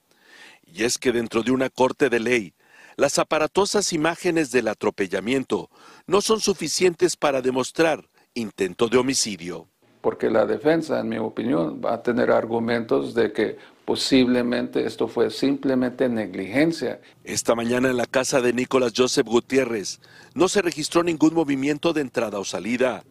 Y 0.65 0.83
es 0.83 0.97
que 0.97 1.11
dentro 1.11 1.43
de 1.43 1.51
una 1.51 1.69
corte 1.69 2.09
de 2.09 2.19
ley, 2.19 2.53
las 2.95 3.19
aparatosas 3.19 3.93
imágenes 3.93 4.51
del 4.51 4.67
atropellamiento 4.67 5.69
no 6.07 6.21
son 6.21 6.39
suficientes 6.39 7.15
para 7.17 7.41
demostrar 7.41 8.09
intento 8.33 8.87
de 8.87 8.97
homicidio. 8.97 9.67
Porque 10.01 10.29
la 10.29 10.45
defensa, 10.45 10.99
en 10.99 11.09
mi 11.09 11.17
opinión, 11.17 11.81
va 11.83 11.93
a 11.93 12.03
tener 12.03 12.29
argumentos 12.29 13.13
de 13.13 13.31
que 13.31 13.57
posiblemente 13.85 14.85
esto 14.85 15.07
fue 15.07 15.29
simplemente 15.29 16.09
negligencia. 16.09 16.99
Esta 17.23 17.55
mañana 17.55 17.89
en 17.89 17.97
la 17.97 18.05
casa 18.05 18.41
de 18.41 18.53
Nicolás 18.53 18.93
Joseph 18.95 19.27
Gutiérrez 19.27 19.99
no 20.33 20.47
se 20.47 20.61
registró 20.61 21.03
ningún 21.03 21.33
movimiento 21.33 21.93
de 21.93 22.01
entrada 22.01 22.39
o 22.39 22.45
salida. 22.45 23.03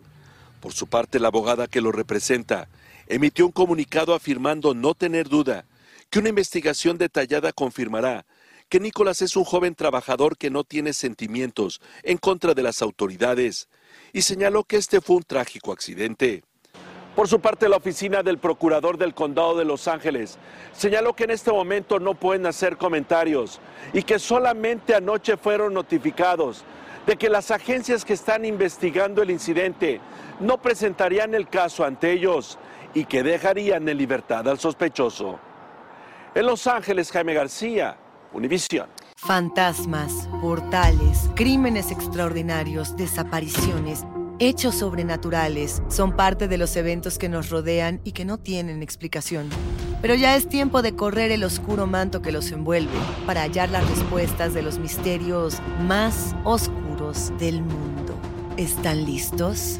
Por 0.60 0.72
su 0.72 0.86
parte, 0.86 1.18
la 1.18 1.28
abogada 1.28 1.66
que 1.66 1.80
lo 1.80 1.92
representa 1.92 2.68
emitió 3.06 3.46
un 3.46 3.52
comunicado 3.52 4.14
afirmando 4.14 4.74
no 4.74 4.94
tener 4.94 5.28
duda 5.28 5.64
que 6.10 6.18
una 6.18 6.28
investigación 6.28 6.98
detallada 6.98 7.52
confirmará 7.52 8.26
que 8.72 8.80
Nicolás 8.80 9.20
es 9.20 9.36
un 9.36 9.44
joven 9.44 9.74
trabajador 9.74 10.38
que 10.38 10.48
no 10.48 10.64
tiene 10.64 10.94
sentimientos 10.94 11.82
en 12.02 12.16
contra 12.16 12.54
de 12.54 12.62
las 12.62 12.80
autoridades 12.80 13.68
y 14.14 14.22
señaló 14.22 14.64
que 14.64 14.78
este 14.78 15.02
fue 15.02 15.16
un 15.16 15.24
trágico 15.24 15.72
accidente. 15.72 16.42
Por 17.14 17.28
su 17.28 17.38
parte, 17.38 17.68
la 17.68 17.76
oficina 17.76 18.22
del 18.22 18.38
procurador 18.38 18.96
del 18.96 19.12
condado 19.12 19.58
de 19.58 19.66
Los 19.66 19.88
Ángeles 19.88 20.38
señaló 20.72 21.14
que 21.14 21.24
en 21.24 21.32
este 21.32 21.52
momento 21.52 22.00
no 22.00 22.14
pueden 22.14 22.46
hacer 22.46 22.78
comentarios 22.78 23.60
y 23.92 24.04
que 24.04 24.18
solamente 24.18 24.94
anoche 24.94 25.36
fueron 25.36 25.74
notificados 25.74 26.64
de 27.04 27.16
que 27.16 27.28
las 27.28 27.50
agencias 27.50 28.06
que 28.06 28.14
están 28.14 28.46
investigando 28.46 29.20
el 29.20 29.32
incidente 29.32 30.00
no 30.40 30.56
presentarían 30.56 31.34
el 31.34 31.46
caso 31.46 31.84
ante 31.84 32.10
ellos 32.10 32.58
y 32.94 33.04
que 33.04 33.22
dejarían 33.22 33.86
en 33.86 33.98
libertad 33.98 34.48
al 34.48 34.58
sospechoso. 34.58 35.38
En 36.34 36.46
Los 36.46 36.66
Ángeles, 36.66 37.12
Jaime 37.12 37.34
García, 37.34 37.98
Univisión. 38.32 38.88
Fantasmas, 39.16 40.28
portales, 40.40 41.30
crímenes 41.36 41.90
extraordinarios, 41.90 42.96
desapariciones, 42.96 44.04
hechos 44.38 44.74
sobrenaturales 44.74 45.82
son 45.88 46.16
parte 46.16 46.48
de 46.48 46.58
los 46.58 46.74
eventos 46.76 47.18
que 47.18 47.28
nos 47.28 47.50
rodean 47.50 48.00
y 48.04 48.12
que 48.12 48.24
no 48.24 48.38
tienen 48.38 48.82
explicación. 48.82 49.48
Pero 50.00 50.14
ya 50.16 50.34
es 50.34 50.48
tiempo 50.48 50.82
de 50.82 50.96
correr 50.96 51.30
el 51.30 51.44
oscuro 51.44 51.86
manto 51.86 52.22
que 52.22 52.32
los 52.32 52.50
envuelve 52.50 52.98
para 53.26 53.42
hallar 53.42 53.70
las 53.70 53.88
respuestas 53.88 54.54
de 54.54 54.62
los 54.62 54.78
misterios 54.78 55.58
más 55.86 56.34
oscuros 56.44 57.32
del 57.38 57.62
mundo. 57.62 58.16
¿Están 58.56 59.04
listos? 59.04 59.78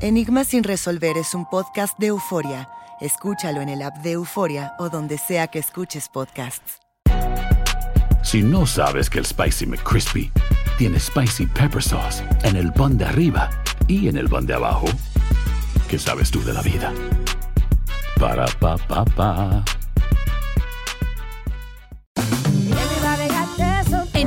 Enigma 0.00 0.44
sin 0.44 0.64
resolver 0.64 1.16
es 1.18 1.34
un 1.34 1.44
podcast 1.44 1.98
de 1.98 2.08
euforia. 2.08 2.68
Escúchalo 3.00 3.60
en 3.60 3.68
el 3.68 3.82
app 3.82 3.96
de 3.98 4.12
Euforia 4.12 4.74
o 4.78 4.88
donde 4.88 5.18
sea 5.18 5.48
que 5.48 5.58
escuches 5.58 6.08
podcasts. 6.08 6.80
Si 8.22 8.42
no 8.42 8.66
sabes 8.66 9.10
que 9.10 9.18
el 9.18 9.26
Spicy 9.26 9.66
McCrispy 9.66 10.30
tiene 10.78 10.98
Spicy 10.98 11.46
Pepper 11.46 11.82
Sauce 11.82 12.22
en 12.44 12.56
el 12.56 12.72
pan 12.72 12.96
de 12.96 13.04
arriba 13.04 13.50
y 13.88 14.08
en 14.08 14.16
el 14.16 14.28
pan 14.28 14.46
de 14.46 14.54
abajo, 14.54 14.86
¿qué 15.88 15.98
sabes 15.98 16.30
tú 16.30 16.42
de 16.44 16.52
la 16.52 16.62
vida? 16.62 16.92
Para, 18.18 18.46
pa, 18.60 18.76
pa, 18.76 19.04
pa. 19.04 19.64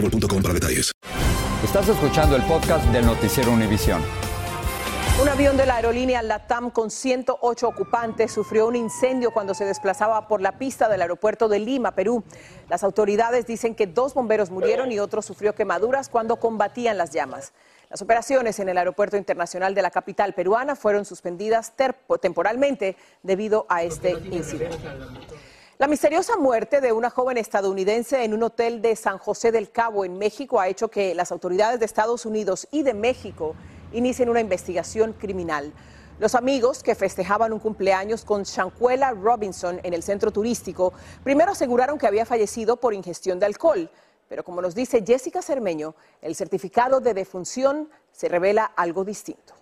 boostmobile.com 0.00 0.42
para 0.42 0.54
detalles. 0.54 0.92
Estás 1.64 1.88
escuchando 1.88 2.36
el 2.36 2.42
podcast 2.44 2.84
del 2.86 3.04
noticiero 3.04 3.52
Univisión. 3.52 4.02
Un 5.20 5.28
avión 5.28 5.56
de 5.56 5.66
la 5.66 5.74
aerolínea 5.76 6.22
LATAM 6.22 6.70
con 6.70 6.92
108 6.92 7.66
ocupantes 7.66 8.30
sufrió 8.30 8.68
un 8.68 8.76
incendio 8.76 9.32
cuando 9.32 9.52
se 9.52 9.64
desplazaba 9.64 10.28
por 10.28 10.40
la 10.40 10.58
pista 10.58 10.88
del 10.88 11.02
aeropuerto 11.02 11.48
de 11.48 11.58
Lima, 11.58 11.96
Perú. 11.96 12.22
Las 12.68 12.84
autoridades 12.84 13.44
dicen 13.44 13.74
que 13.74 13.88
dos 13.88 14.14
bomberos 14.14 14.50
murieron 14.50 14.92
y 14.92 15.00
otro 15.00 15.20
sufrió 15.20 15.56
quemaduras 15.56 16.08
cuando 16.08 16.36
combatían 16.36 16.96
las 16.96 17.10
llamas. 17.10 17.52
Las 17.90 18.00
operaciones 18.00 18.60
en 18.60 18.68
el 18.68 18.78
aeropuerto 18.78 19.16
internacional 19.16 19.74
de 19.74 19.82
la 19.82 19.90
capital 19.90 20.34
peruana 20.34 20.76
fueron 20.76 21.04
suspendidas 21.04 21.72
temporalmente 22.20 22.96
debido 23.24 23.66
a 23.68 23.82
este 23.82 24.10
incidente. 24.30 24.78
La 25.78 25.86
misteriosa 25.86 26.36
muerte 26.36 26.80
de 26.80 26.90
una 26.90 27.08
joven 27.08 27.38
estadounidense 27.38 28.24
en 28.24 28.34
un 28.34 28.42
hotel 28.42 28.82
de 28.82 28.96
San 28.96 29.16
José 29.16 29.52
del 29.52 29.70
Cabo, 29.70 30.04
en 30.04 30.18
México, 30.18 30.58
ha 30.58 30.66
hecho 30.66 30.88
que 30.88 31.14
las 31.14 31.30
autoridades 31.30 31.78
de 31.78 31.86
Estados 31.86 32.26
Unidos 32.26 32.66
y 32.72 32.82
de 32.82 32.94
México 32.94 33.54
inicien 33.92 34.28
una 34.28 34.40
investigación 34.40 35.12
criminal. 35.12 35.72
Los 36.18 36.34
amigos 36.34 36.82
que 36.82 36.96
festejaban 36.96 37.52
un 37.52 37.60
cumpleaños 37.60 38.24
con 38.24 38.42
Shanquela 38.42 39.12
Robinson 39.12 39.78
en 39.84 39.94
el 39.94 40.02
centro 40.02 40.32
turístico 40.32 40.92
primero 41.22 41.52
aseguraron 41.52 41.96
que 41.96 42.08
había 42.08 42.26
fallecido 42.26 42.78
por 42.78 42.92
ingestión 42.92 43.38
de 43.38 43.46
alcohol, 43.46 43.88
pero 44.28 44.42
como 44.42 44.60
nos 44.60 44.74
dice 44.74 45.04
Jessica 45.06 45.42
Cermeño, 45.42 45.94
el 46.22 46.34
certificado 46.34 46.98
de 46.98 47.14
defunción 47.14 47.88
se 48.10 48.28
revela 48.28 48.64
algo 48.64 49.04
distinto. 49.04 49.57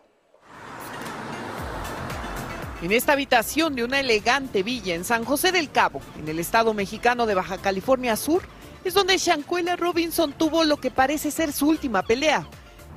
En 2.83 2.93
esta 2.93 3.15
habitación 3.15 3.75
de 3.75 3.85
una 3.85 4.01
elegante 4.01 4.63
villa 4.63 4.95
en 4.95 5.05
San 5.05 5.25
José 5.25 5.51
del 5.51 5.71
Cabo, 5.71 6.03
en 6.19 6.29
el 6.29 6.39
estado 6.39 6.75
mexicano 6.75 7.25
de 7.25 7.35
Baja 7.35 7.57
California 7.57 8.17
Sur, 8.17 8.43
es 8.85 8.93
donde 8.93 9.17
Shanquela 9.17 9.77
Robinson 9.77 10.35
tuvo 10.35 10.63
lo 10.63 10.77
que 10.77 10.91
parece 10.91 11.31
ser 11.31 11.55
su 11.55 11.69
última 11.69 12.03
pelea. 12.03 12.47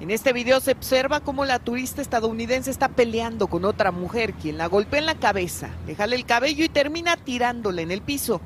En 0.02 0.12
este 0.12 0.34
video 0.34 0.60
se 0.60 0.74
observa 0.74 1.22
cómo 1.22 1.46
la 1.46 1.60
turista 1.60 2.02
estadounidense 2.02 2.72
está 2.72 2.90
peleando 2.90 3.48
con 3.48 3.64
otra 3.64 3.92
mujer, 3.92 4.34
quien 4.34 4.58
la 4.58 4.66
golpea 4.66 5.00
en 5.00 5.06
la 5.06 5.16
cabeza, 5.16 5.70
le 5.88 5.96
el 6.16 6.26
cabello 6.26 6.66
y 6.66 6.70
termina 6.70 7.16
tirándola 7.16 7.82
en 7.82 7.92
el 7.92 8.02
piso. 8.02 8.42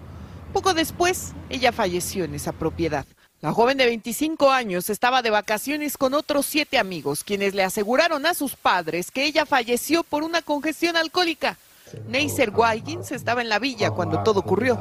Poco 0.53 0.75
después, 0.75 1.33
ella 1.49 1.71
falleció 1.71 2.25
en 2.25 2.35
esa 2.35 2.51
propiedad. 2.51 3.07
La 3.43 3.51
joven 3.51 3.77
de 3.77 3.85
25 3.85 4.51
años 4.51 4.89
estaba 4.89 5.21
de 5.21 5.29
vacaciones 5.29 5.97
con 5.97 6.13
otros 6.13 6.45
siete 6.45 6.77
amigos, 6.77 7.25
quienes 7.25 7.53
le 7.53 7.61
aseguraron 7.61 8.25
a 8.25 8.33
sus 8.33 8.55
padres 8.55 9.11
que 9.11 9.25
ella 9.25 9.45
falleció 9.45 10.05
por 10.05 10.23
una 10.23 10.41
congestión 10.41 10.95
alcohólica. 10.95 11.57
Neisser 12.07 12.51
Watkins 12.51 13.11
estaba 13.11 13.41
en 13.41 13.49
la 13.49 13.59
villa 13.59 13.91
cuando 13.91 14.23
todo 14.23 14.39
ocurrió. 14.39 14.79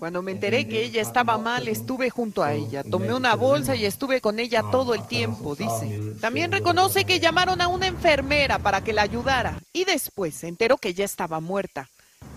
Cuando 0.00 0.20
me 0.20 0.32
enteré 0.32 0.66
que 0.66 0.82
ella 0.82 1.00
estaba 1.00 1.38
mal, 1.38 1.68
estuve 1.68 2.10
junto 2.10 2.42
a 2.42 2.54
ella. 2.54 2.82
Tomé 2.82 3.14
una 3.14 3.36
bolsa 3.36 3.76
y 3.76 3.84
estuve 3.84 4.20
con 4.20 4.40
ella 4.40 4.64
todo 4.72 4.94
el 4.94 5.06
tiempo, 5.06 5.54
dice. 5.54 6.16
También 6.20 6.50
reconoce 6.50 7.04
que 7.04 7.20
llamaron 7.20 7.60
a 7.60 7.68
una 7.68 7.86
enfermera 7.86 8.58
para 8.58 8.82
que 8.82 8.92
la 8.92 9.02
ayudara 9.02 9.60
y 9.72 9.84
después 9.84 10.34
se 10.34 10.48
enteró 10.48 10.76
que 10.76 10.92
ya 10.92 11.04
estaba 11.04 11.38
muerta. 11.38 11.88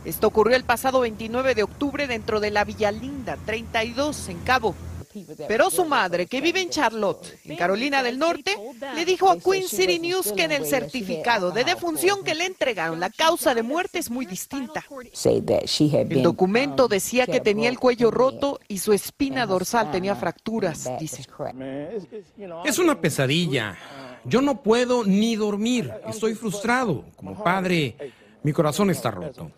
Esto 0.03 0.27
ocurrió 0.27 0.55
el 0.55 0.63
pasado 0.63 1.01
29 1.01 1.53
de 1.53 1.63
octubre 1.63 2.07
dentro 2.07 2.39
de 2.39 2.49
la 2.49 2.63
Villa 2.63 2.91
Linda 2.91 3.37
32 3.45 4.29
en 4.29 4.39
Cabo. 4.39 4.75
Pero 5.47 5.69
su 5.69 5.83
madre, 5.83 6.25
que 6.25 6.39
vive 6.39 6.61
en 6.61 6.69
Charlotte, 6.69 7.37
en 7.43 7.57
Carolina 7.57 8.01
del 8.01 8.17
Norte, 8.17 8.55
le 8.95 9.03
dijo 9.03 9.29
a 9.29 9.37
Queen 9.37 9.67
City 9.67 9.99
News 9.99 10.31
que 10.31 10.43
en 10.43 10.53
el 10.53 10.65
certificado 10.65 11.51
de 11.51 11.65
defunción 11.65 12.23
que 12.23 12.33
le 12.33 12.45
entregaron 12.45 12.99
la 12.99 13.09
causa 13.09 13.53
de 13.53 13.61
muerte 13.61 13.99
es 13.99 14.09
muy 14.09 14.25
distinta. 14.25 14.85
El 15.23 16.23
documento 16.23 16.87
decía 16.87 17.27
que 17.27 17.41
tenía 17.41 17.67
el 17.67 17.77
cuello 17.77 18.09
roto 18.09 18.59
y 18.69 18.77
su 18.77 18.93
espina 18.93 19.45
dorsal 19.45 19.91
tenía 19.91 20.15
fracturas, 20.15 20.89
dice. 20.97 21.25
Es 22.63 22.79
una 22.79 22.99
pesadilla. 22.99 23.77
Yo 24.23 24.41
no 24.41 24.63
puedo 24.63 25.03
ni 25.03 25.35
dormir. 25.35 25.91
Estoy 26.07 26.35
frustrado. 26.35 27.03
Como 27.17 27.43
padre, 27.43 27.95
mi 28.43 28.53
corazón 28.53 28.89
está 28.89 29.11
roto. 29.11 29.51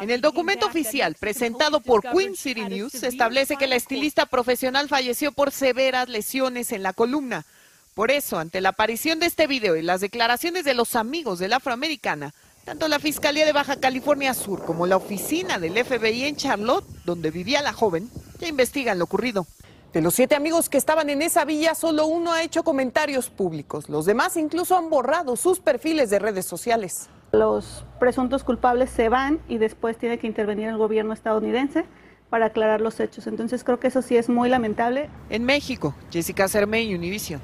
En 0.00 0.10
el 0.10 0.20
documento 0.20 0.66
oficial 0.66 1.14
presentado 1.18 1.80
por 1.80 2.02
Queen 2.02 2.36
City 2.36 2.64
News 2.64 2.92
se 2.92 3.08
establece 3.08 3.56
que 3.56 3.66
la 3.66 3.76
estilista 3.76 4.26
profesional 4.26 4.88
falleció 4.88 5.32
por 5.32 5.50
severas 5.50 6.08
lesiones 6.08 6.72
en 6.72 6.82
la 6.82 6.92
columna. 6.92 7.44
Por 7.94 8.10
eso, 8.10 8.38
ante 8.38 8.60
la 8.60 8.70
aparición 8.70 9.18
de 9.18 9.26
este 9.26 9.46
video 9.46 9.76
y 9.76 9.82
las 9.82 10.00
declaraciones 10.00 10.64
de 10.64 10.74
los 10.74 10.96
amigos 10.96 11.38
de 11.38 11.48
la 11.48 11.56
afroamericana, 11.56 12.32
tanto 12.64 12.88
la 12.88 12.98
Fiscalía 12.98 13.44
de 13.44 13.52
Baja 13.52 13.76
California 13.76 14.32
Sur 14.32 14.64
como 14.64 14.86
la 14.86 14.96
oficina 14.96 15.58
del 15.58 15.84
FBI 15.84 16.24
en 16.24 16.36
Charlotte, 16.36 16.86
donde 17.04 17.30
vivía 17.30 17.60
la 17.62 17.72
joven, 17.72 18.10
ya 18.38 18.48
investigan 18.48 18.98
lo 18.98 19.04
ocurrido. 19.04 19.46
De 19.92 20.00
los 20.00 20.14
siete 20.14 20.36
amigos 20.36 20.68
que 20.68 20.78
estaban 20.78 21.10
en 21.10 21.20
esa 21.20 21.44
villa, 21.44 21.74
solo 21.74 22.06
uno 22.06 22.32
ha 22.32 22.42
hecho 22.42 22.62
comentarios 22.62 23.28
públicos. 23.28 23.88
Los 23.88 24.06
demás 24.06 24.36
incluso 24.36 24.78
han 24.78 24.88
borrado 24.88 25.36
sus 25.36 25.58
perfiles 25.58 26.10
de 26.10 26.20
redes 26.20 26.46
sociales. 26.46 27.08
Los 27.32 27.84
presuntos 28.00 28.42
culpables 28.42 28.90
se 28.90 29.08
van 29.08 29.40
y 29.48 29.58
después 29.58 29.96
tiene 29.96 30.18
que 30.18 30.26
intervenir 30.26 30.68
el 30.68 30.76
gobierno 30.76 31.12
estadounidense 31.12 31.84
para 32.28 32.46
aclarar 32.46 32.80
los 32.80 32.98
hechos. 32.98 33.28
Entonces 33.28 33.62
creo 33.62 33.78
que 33.78 33.86
eso 33.86 34.02
sí 34.02 34.16
es 34.16 34.28
muy 34.28 34.48
lamentable. 34.48 35.08
En 35.28 35.44
México, 35.44 35.94
Jessica 36.10 36.48
Cermeño, 36.48 36.96
Univision. 36.96 37.40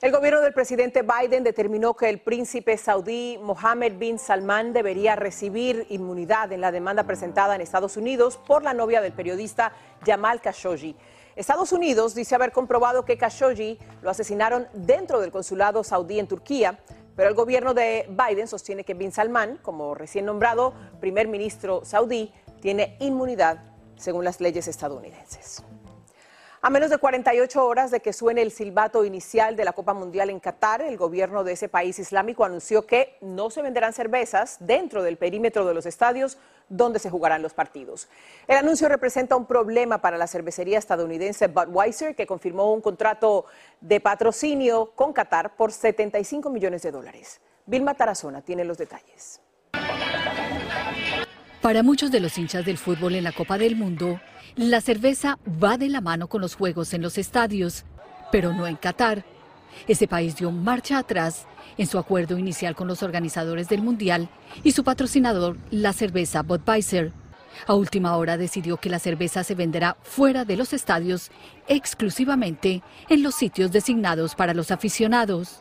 El 0.00 0.12
gobierno 0.12 0.40
del 0.40 0.54
presidente 0.54 1.02
Biden 1.02 1.44
determinó 1.44 1.92
que 1.92 2.08
el 2.08 2.20
príncipe 2.20 2.78
saudí 2.78 3.38
Mohammed 3.42 3.98
bin 3.98 4.18
Salman 4.18 4.72
debería 4.72 5.14
recibir 5.14 5.84
inmunidad 5.90 6.52
en 6.52 6.62
la 6.62 6.72
demanda 6.72 7.04
presentada 7.04 7.54
en 7.54 7.60
Estados 7.60 7.98
Unidos 7.98 8.40
por 8.46 8.62
la 8.62 8.72
novia 8.72 9.02
del 9.02 9.12
periodista 9.12 9.72
Jamal 10.06 10.40
Khashoggi. 10.40 10.96
Estados 11.36 11.72
Unidos 11.72 12.14
dice 12.14 12.34
haber 12.34 12.52
comprobado 12.52 13.04
que 13.04 13.18
Khashoggi 13.18 13.78
lo 14.00 14.08
asesinaron 14.08 14.68
dentro 14.72 15.20
del 15.20 15.30
consulado 15.30 15.84
saudí 15.84 16.18
en 16.18 16.26
Turquía 16.26 16.78
pero 17.20 17.28
el 17.28 17.36
gobierno 17.36 17.74
de 17.74 18.08
Biden 18.08 18.48
sostiene 18.48 18.82
que 18.82 18.94
Bin 18.94 19.12
Salman, 19.12 19.58
como 19.60 19.94
recién 19.94 20.24
nombrado 20.24 20.72
primer 21.00 21.28
ministro 21.28 21.84
saudí, 21.84 22.32
tiene 22.62 22.96
inmunidad 22.98 23.62
según 23.98 24.24
las 24.24 24.40
leyes 24.40 24.66
estadounidenses. 24.68 25.62
A 26.62 26.68
menos 26.68 26.90
de 26.90 26.98
48 26.98 27.66
horas 27.66 27.90
de 27.90 28.00
que 28.00 28.12
suene 28.12 28.42
el 28.42 28.50
silbato 28.50 29.06
inicial 29.06 29.56
de 29.56 29.64
la 29.64 29.72
Copa 29.72 29.94
Mundial 29.94 30.28
en 30.28 30.40
Qatar, 30.40 30.82
el 30.82 30.98
gobierno 30.98 31.42
de 31.42 31.52
ese 31.52 31.70
país 31.70 31.98
islámico 31.98 32.44
anunció 32.44 32.84
que 32.86 33.16
no 33.22 33.48
se 33.48 33.62
venderán 33.62 33.94
cervezas 33.94 34.58
dentro 34.60 35.02
del 35.02 35.16
perímetro 35.16 35.64
de 35.64 35.72
los 35.72 35.86
estadios 35.86 36.36
donde 36.68 36.98
se 36.98 37.08
jugarán 37.08 37.40
los 37.40 37.54
partidos. 37.54 38.10
El 38.46 38.58
anuncio 38.58 38.90
representa 38.90 39.36
un 39.36 39.46
problema 39.46 40.02
para 40.02 40.18
la 40.18 40.26
cervecería 40.26 40.78
estadounidense 40.78 41.48
Budweiser, 41.48 42.14
que 42.14 42.26
confirmó 42.26 42.74
un 42.74 42.82
contrato 42.82 43.46
de 43.80 43.98
patrocinio 43.98 44.92
con 44.94 45.14
Qatar 45.14 45.56
por 45.56 45.72
75 45.72 46.50
millones 46.50 46.82
de 46.82 46.90
dólares. 46.90 47.40
Vilma 47.64 47.94
Tarazona 47.94 48.42
tiene 48.42 48.64
los 48.66 48.76
detalles. 48.76 49.40
Para 51.60 51.82
muchos 51.82 52.10
de 52.10 52.20
los 52.20 52.38
hinchas 52.38 52.64
del 52.64 52.78
fútbol 52.78 53.16
en 53.16 53.24
la 53.24 53.32
Copa 53.32 53.58
del 53.58 53.76
Mundo, 53.76 54.18
la 54.56 54.80
cerveza 54.80 55.38
va 55.62 55.76
de 55.76 55.90
la 55.90 56.00
mano 56.00 56.26
con 56.26 56.40
los 56.40 56.54
juegos 56.54 56.94
en 56.94 57.02
los 57.02 57.18
estadios, 57.18 57.84
pero 58.32 58.54
no 58.54 58.66
en 58.66 58.76
Qatar. 58.76 59.26
Ese 59.86 60.08
país 60.08 60.36
dio 60.36 60.50
marcha 60.52 60.96
atrás 60.96 61.46
en 61.76 61.86
su 61.86 61.98
acuerdo 61.98 62.38
inicial 62.38 62.74
con 62.74 62.88
los 62.88 63.02
organizadores 63.02 63.68
del 63.68 63.82
Mundial 63.82 64.30
y 64.64 64.72
su 64.72 64.84
patrocinador, 64.84 65.58
la 65.70 65.92
cerveza 65.92 66.42
Budweiser. 66.42 67.12
A 67.66 67.74
última 67.74 68.16
hora 68.16 68.38
decidió 68.38 68.78
que 68.78 68.88
la 68.88 68.98
cerveza 68.98 69.44
se 69.44 69.54
venderá 69.54 69.98
fuera 70.02 70.46
de 70.46 70.56
los 70.56 70.72
estadios, 70.72 71.30
exclusivamente 71.68 72.82
en 73.10 73.22
los 73.22 73.34
sitios 73.34 73.70
designados 73.70 74.34
para 74.34 74.54
los 74.54 74.70
aficionados. 74.70 75.60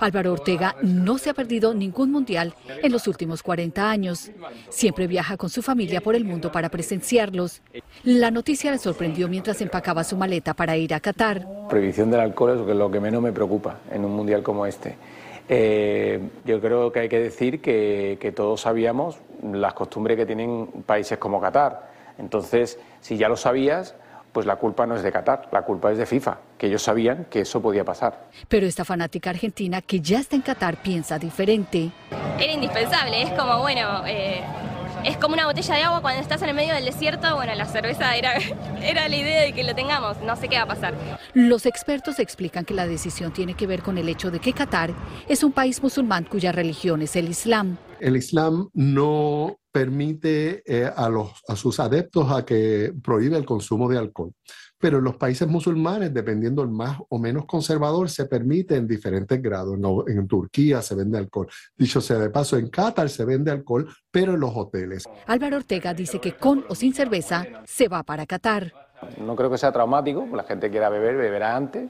Álvaro 0.00 0.32
Ortega 0.32 0.76
no 0.82 1.18
se 1.18 1.30
ha 1.30 1.34
perdido 1.34 1.74
ningún 1.74 2.10
mundial 2.10 2.54
en 2.82 2.92
los 2.92 3.06
últimos 3.06 3.42
40 3.42 3.90
años. 3.90 4.30
Siempre 4.68 5.06
viaja 5.06 5.36
con 5.36 5.50
su 5.50 5.62
familia 5.62 6.00
por 6.00 6.14
el 6.14 6.24
mundo 6.24 6.50
para 6.52 6.68
presenciarlos. 6.68 7.62
La 8.04 8.30
noticia 8.30 8.70
le 8.70 8.78
sorprendió 8.78 9.28
mientras 9.28 9.60
empacaba 9.60 10.04
su 10.04 10.16
maleta 10.16 10.54
para 10.54 10.76
ir 10.76 10.94
a 10.94 11.00
Qatar. 11.00 11.46
Prohibición 11.68 12.10
del 12.10 12.20
alcohol 12.20 12.68
es 12.68 12.76
lo 12.76 12.90
que 12.90 13.00
menos 13.00 13.22
me 13.22 13.32
preocupa 13.32 13.78
en 13.90 14.04
un 14.04 14.12
mundial 14.14 14.42
como 14.42 14.66
este. 14.66 14.96
Eh, 15.48 16.20
yo 16.44 16.60
creo 16.60 16.92
que 16.92 17.00
hay 17.00 17.08
que 17.08 17.18
decir 17.18 17.60
que, 17.60 18.16
que 18.20 18.32
todos 18.32 18.60
sabíamos 18.62 19.18
las 19.52 19.74
costumbres 19.74 20.16
que 20.16 20.26
tienen 20.26 20.66
países 20.86 21.18
como 21.18 21.40
Qatar. 21.40 21.90
Entonces, 22.18 22.78
si 23.00 23.16
ya 23.16 23.28
lo 23.28 23.36
sabías, 23.36 23.94
pues 24.32 24.46
la 24.46 24.56
culpa 24.56 24.86
no 24.86 24.96
es 24.96 25.02
de 25.02 25.12
Qatar, 25.12 25.48
la 25.52 25.62
culpa 25.62 25.92
es 25.92 25.98
de 25.98 26.06
FIFA, 26.06 26.38
que 26.58 26.66
ellos 26.66 26.82
sabían 26.82 27.26
que 27.30 27.40
eso 27.40 27.60
podía 27.60 27.84
pasar. 27.84 28.28
Pero 28.48 28.66
esta 28.66 28.84
fanática 28.84 29.30
argentina 29.30 29.82
que 29.82 30.00
ya 30.00 30.20
está 30.20 30.36
en 30.36 30.42
Qatar 30.42 30.82
piensa 30.82 31.18
diferente. 31.18 31.90
Era 32.38 32.52
indispensable, 32.52 33.22
es 33.22 33.30
como, 33.30 33.58
bueno, 33.58 34.06
eh, 34.06 34.42
es 35.04 35.16
como 35.16 35.34
una 35.34 35.46
botella 35.46 35.74
de 35.74 35.82
agua 35.82 36.00
cuando 36.00 36.22
estás 36.22 36.42
en 36.42 36.50
el 36.50 36.54
medio 36.54 36.74
del 36.74 36.84
desierto, 36.84 37.34
bueno, 37.34 37.54
la 37.54 37.66
cerveza 37.66 38.16
era, 38.16 38.34
era 38.82 39.08
la 39.08 39.16
idea 39.16 39.42
de 39.42 39.52
que 39.52 39.64
lo 39.64 39.74
tengamos, 39.74 40.20
no 40.22 40.36
sé 40.36 40.48
qué 40.48 40.56
va 40.56 40.62
a 40.62 40.68
pasar. 40.68 40.94
Los 41.34 41.66
expertos 41.66 42.18
explican 42.18 42.64
que 42.64 42.74
la 42.74 42.86
decisión 42.86 43.32
tiene 43.32 43.54
que 43.54 43.66
ver 43.66 43.82
con 43.82 43.98
el 43.98 44.08
hecho 44.08 44.30
de 44.30 44.38
que 44.38 44.52
Qatar 44.52 44.92
es 45.28 45.42
un 45.42 45.52
país 45.52 45.82
musulmán 45.82 46.24
cuya 46.24 46.52
religión 46.52 47.02
es 47.02 47.16
el 47.16 47.28
Islam. 47.28 47.78
El 48.00 48.16
Islam 48.16 48.68
no 48.74 49.56
permite 49.72 50.62
eh, 50.66 50.88
a, 50.94 51.08
los, 51.08 51.42
a 51.48 51.56
sus 51.56 51.80
adeptos 51.80 52.30
a 52.30 52.44
que 52.44 52.92
prohíbe 53.02 53.38
el 53.38 53.46
consumo 53.46 53.88
de 53.88 53.98
alcohol. 53.98 54.32
Pero 54.78 54.98
en 54.98 55.04
los 55.04 55.16
países 55.16 55.48
musulmanes, 55.48 56.12
dependiendo 56.12 56.62
el 56.62 56.68
más 56.68 56.98
o 57.08 57.18
menos 57.18 57.46
conservador, 57.46 58.10
se 58.10 58.26
permite 58.26 58.76
en 58.76 58.86
diferentes 58.86 59.40
grados. 59.40 59.78
En, 59.78 60.18
en, 60.18 60.28
Turquía 60.28 60.82
se 60.82 60.94
vende 60.94 61.18
alcohol. 61.18 61.48
Dicho 61.76 62.00
sea 62.00 62.18
de 62.18 62.30
paso, 62.30 62.58
en 62.58 62.68
Qatar 62.68 63.08
se 63.08 63.24
vende 63.24 63.50
alcohol, 63.50 63.88
pero 64.10 64.34
en 64.34 64.40
los 64.40 64.50
hoteles. 64.54 65.08
Álvaro 65.26 65.56
Ortega 65.56 65.94
dice 65.94 66.20
que 66.20 66.36
con 66.36 66.64
o 66.68 66.74
sin 66.74 66.92
cerveza 66.92 67.46
se 67.64 67.88
va 67.88 68.02
para 68.02 68.26
Qatar. 68.26 68.72
No 69.18 69.34
creo 69.36 69.50
que 69.50 69.58
sea 69.58 69.72
traumático, 69.72 70.26
la 70.34 70.44
gente 70.44 70.70
quiera 70.70 70.88
beber, 70.88 71.16
beberá 71.16 71.56
antes. 71.56 71.88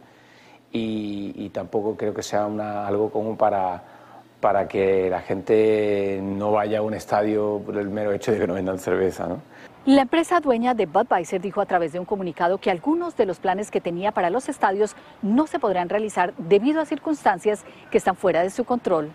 Y, 0.70 1.32
y 1.34 1.50
tampoco 1.50 1.96
creo 1.96 2.14
que 2.14 2.22
sea 2.22 2.46
una, 2.46 2.86
algo 2.86 3.10
común 3.10 3.36
para, 3.36 4.01
para 4.42 4.66
que 4.66 5.08
la 5.08 5.20
gente 5.20 6.18
no 6.20 6.50
vaya 6.50 6.80
a 6.80 6.82
un 6.82 6.94
estadio 6.94 7.62
por 7.64 7.76
el 7.76 7.88
mero 7.88 8.12
hecho 8.12 8.32
de 8.32 8.40
que 8.40 8.46
no 8.48 8.54
vendan 8.54 8.80
cerveza. 8.80 9.28
¿no? 9.28 9.40
La 9.86 10.02
empresa 10.02 10.40
dueña 10.40 10.74
de 10.74 10.86
Budweiser 10.86 11.40
dijo 11.40 11.60
a 11.60 11.66
través 11.66 11.92
de 11.92 12.00
un 12.00 12.04
comunicado 12.04 12.58
que 12.58 12.68
algunos 12.68 13.16
de 13.16 13.24
los 13.24 13.38
planes 13.38 13.70
que 13.70 13.80
tenía 13.80 14.10
para 14.10 14.30
los 14.30 14.48
estadios 14.48 14.96
no 15.22 15.46
se 15.46 15.60
podrán 15.60 15.88
realizar 15.88 16.34
debido 16.38 16.80
a 16.80 16.86
circunstancias 16.86 17.64
que 17.92 17.98
están 17.98 18.16
fuera 18.16 18.42
de 18.42 18.50
su 18.50 18.64
control. 18.64 19.12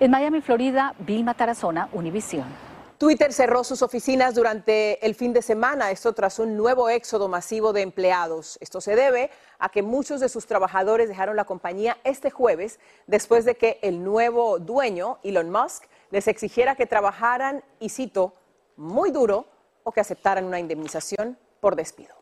En 0.00 0.10
Miami, 0.10 0.40
Florida, 0.40 0.94
Vilma 1.00 1.34
Tarazona, 1.34 1.90
Univisión. 1.92 2.71
Twitter 3.02 3.32
cerró 3.32 3.64
sus 3.64 3.82
oficinas 3.82 4.36
durante 4.36 5.04
el 5.04 5.16
fin 5.16 5.32
de 5.32 5.42
semana, 5.42 5.90
esto 5.90 6.12
tras 6.12 6.38
un 6.38 6.56
nuevo 6.56 6.88
éxodo 6.88 7.26
masivo 7.26 7.72
de 7.72 7.80
empleados. 7.80 8.58
Esto 8.60 8.80
se 8.80 8.94
debe 8.94 9.28
a 9.58 9.70
que 9.70 9.82
muchos 9.82 10.20
de 10.20 10.28
sus 10.28 10.46
trabajadores 10.46 11.08
dejaron 11.08 11.34
la 11.34 11.44
compañía 11.44 11.98
este 12.04 12.30
jueves 12.30 12.78
después 13.08 13.44
de 13.44 13.56
que 13.56 13.80
el 13.82 14.04
nuevo 14.04 14.60
dueño, 14.60 15.18
Elon 15.24 15.50
Musk, 15.50 15.82
les 16.12 16.28
exigiera 16.28 16.76
que 16.76 16.86
trabajaran, 16.86 17.64
y 17.80 17.88
cito, 17.88 18.34
muy 18.76 19.10
duro 19.10 19.46
o 19.82 19.90
que 19.90 19.98
aceptaran 19.98 20.44
una 20.44 20.60
indemnización 20.60 21.36
por 21.58 21.74
despido. 21.74 22.21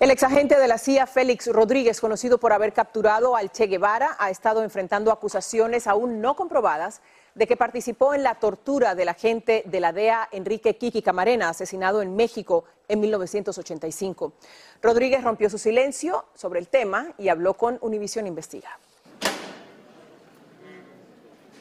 El 0.00 0.12
exagente 0.12 0.56
de 0.56 0.68
la 0.68 0.78
CIA, 0.78 1.08
Félix 1.08 1.48
Rodríguez, 1.48 2.00
conocido 2.00 2.38
por 2.38 2.52
haber 2.52 2.72
capturado 2.72 3.34
al 3.34 3.50
Che 3.50 3.66
Guevara, 3.66 4.14
ha 4.20 4.30
estado 4.30 4.62
enfrentando 4.62 5.10
acusaciones 5.10 5.88
aún 5.88 6.20
no 6.20 6.36
comprobadas 6.36 7.02
de 7.34 7.48
que 7.48 7.56
participó 7.56 8.14
en 8.14 8.22
la 8.22 8.36
tortura 8.36 8.94
del 8.94 9.08
agente 9.08 9.64
de 9.66 9.80
la 9.80 9.92
DEA 9.92 10.28
Enrique 10.30 10.76
Kiki 10.76 11.02
Camarena, 11.02 11.48
asesinado 11.48 12.00
en 12.00 12.14
México 12.14 12.62
en 12.86 13.00
1985. 13.00 14.34
Rodríguez 14.82 15.24
rompió 15.24 15.50
su 15.50 15.58
silencio 15.58 16.26
sobre 16.32 16.60
el 16.60 16.68
tema 16.68 17.12
y 17.18 17.28
habló 17.28 17.54
con 17.54 17.78
Univision 17.80 18.28
Investiga. 18.28 18.78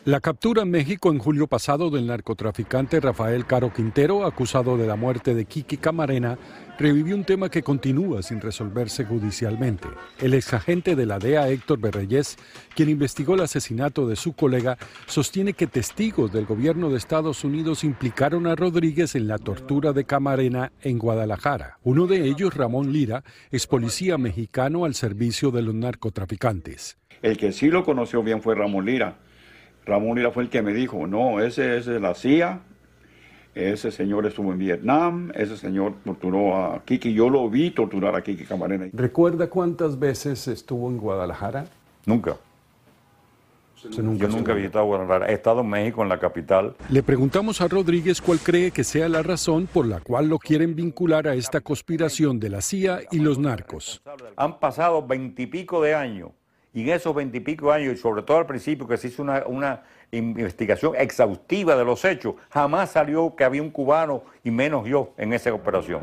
La 0.05 0.21
captura 0.21 0.61
en 0.61 0.69
México 0.69 1.09
en 1.09 1.17
julio 1.17 1.47
pasado 1.47 1.89
del 1.89 2.07
narcotraficante 2.07 2.99
Rafael 2.99 3.45
Caro 3.45 3.73
Quintero, 3.73 4.25
acusado 4.25 4.77
de 4.77 4.87
la 4.87 4.95
muerte 4.95 5.33
de 5.35 5.43
Kiki 5.43 5.75
Camarena, 5.77 6.37
revivió 6.77 7.15
un 7.15 7.23
tema 7.23 7.49
que 7.49 7.63
continúa 7.63 8.21
sin 8.21 8.41
resolverse 8.41 9.05
judicialmente. 9.05 9.87
El 10.21 10.33
exagente 10.33 10.95
de 10.95 11.05
la 11.05 11.19
DEA 11.19 11.49
Héctor 11.49 11.79
Berreyes, 11.79 12.37
quien 12.75 12.89
investigó 12.89 13.35
el 13.35 13.41
asesinato 13.41 14.07
de 14.07 14.15
su 14.15 14.33
colega, 14.33 14.77
sostiene 15.05 15.53
que 15.53 15.67
testigos 15.67 16.31
del 16.31 16.45
gobierno 16.45 16.89
de 16.89 16.97
Estados 16.97 17.43
Unidos 17.43 17.83
implicaron 17.83 18.47
a 18.47 18.55
Rodríguez 18.55 19.15
en 19.15 19.27
la 19.27 19.37
tortura 19.37 19.93
de 19.93 20.05
Camarena 20.05 20.71
en 20.81 20.99
Guadalajara. 20.99 21.77
Uno 21.83 22.07
de 22.07 22.25
ellos, 22.25 22.53
Ramón 22.53 22.91
Lira, 22.93 23.23
es 23.51 23.67
policía 23.67 24.17
mexicano 24.17 24.85
al 24.85 24.93
servicio 24.93 25.51
de 25.51 25.61
los 25.61 25.75
narcotraficantes. 25.75 26.97
El 27.21 27.37
que 27.37 27.51
sí 27.51 27.69
lo 27.69 27.83
conoció 27.83 28.21
bien 28.21 28.41
fue 28.41 28.53
Ramón 28.53 28.85
Lira 28.85 29.17
Ramón 29.87 30.17
Lira 30.17 30.31
fue 30.31 30.43
el 30.43 30.49
que 30.49 30.61
me 30.61 30.73
dijo, 30.73 31.07
no, 31.07 31.39
ese 31.39 31.77
es 31.77 31.85
de 31.85 31.99
la 31.99 32.13
CIA, 32.13 32.59
ese 33.57 33.91
señor 33.91 34.25
estuvo 34.25 34.51
en 34.51 34.59
Vietnam, 34.59 35.31
ese 35.35 35.57
señor 35.57 35.95
torturó 36.03 36.55
a 36.55 36.83
Kiki, 36.85 37.13
yo 37.13 37.29
lo 37.29 37.49
vi 37.49 37.71
torturar 37.71 38.15
a 38.15 38.21
Kiki 38.21 38.45
Camarena. 38.45 38.87
¿Recuerda 38.93 39.49
cuántas 39.49 39.97
veces 39.97 40.47
estuvo 40.47 40.89
en 40.89 40.97
Guadalajara? 40.97 41.65
Nunca. 42.05 42.37
Yo 43.91 44.01
nunca 44.01 44.51
he 44.53 44.55
visitado 44.55 44.85
Guadalajara, 44.85 45.29
he 45.29 45.33
estado 45.33 45.61
en 45.61 45.69
México, 45.69 46.01
en 46.01 46.09
la 46.09 46.19
capital. 46.19 46.75
Le 46.89 47.03
preguntamos 47.03 47.61
a 47.61 47.67
Rodríguez 47.67 48.21
cuál 48.21 48.39
cree 48.39 48.71
que 48.71 48.83
sea 48.83 49.07
la 49.07 49.21
razón 49.21 49.67
por 49.71 49.85
la 49.85 49.99
cual 49.99 50.27
lo 50.27 50.39
quieren 50.39 50.75
vincular 50.75 51.27
a 51.27 51.35
esta 51.35 51.61
conspiración 51.61 52.39
de 52.39 52.49
la 52.49 52.61
CIA 52.61 53.01
y 53.11 53.19
los 53.19 53.37
narcos. 53.37 54.01
Han 54.35 54.59
pasado 54.59 55.05
veintipico 55.05 55.81
de 55.81 55.93
años 55.93 56.31
y 56.73 56.81
en 56.81 56.89
esos 56.89 57.15
veintipico 57.15 57.71
años, 57.71 57.93
y 57.93 57.97
sobre 57.97 58.23
todo 58.23 58.37
al 58.37 58.45
principio 58.45 58.87
que 58.87 58.97
se 58.97 59.07
hizo 59.07 59.23
una, 59.47 59.83
investigación 60.11 60.95
exhaustiva 60.95 61.75
de 61.75 61.85
los 61.85 62.03
hechos, 62.05 62.35
jamás 62.49 62.91
salió 62.91 63.35
que 63.35 63.43
había 63.43 63.61
un 63.61 63.71
cubano 63.71 64.23
y 64.43 64.51
menos 64.51 64.87
yo 64.87 65.13
en 65.17 65.33
esa 65.33 65.53
operación. 65.53 66.01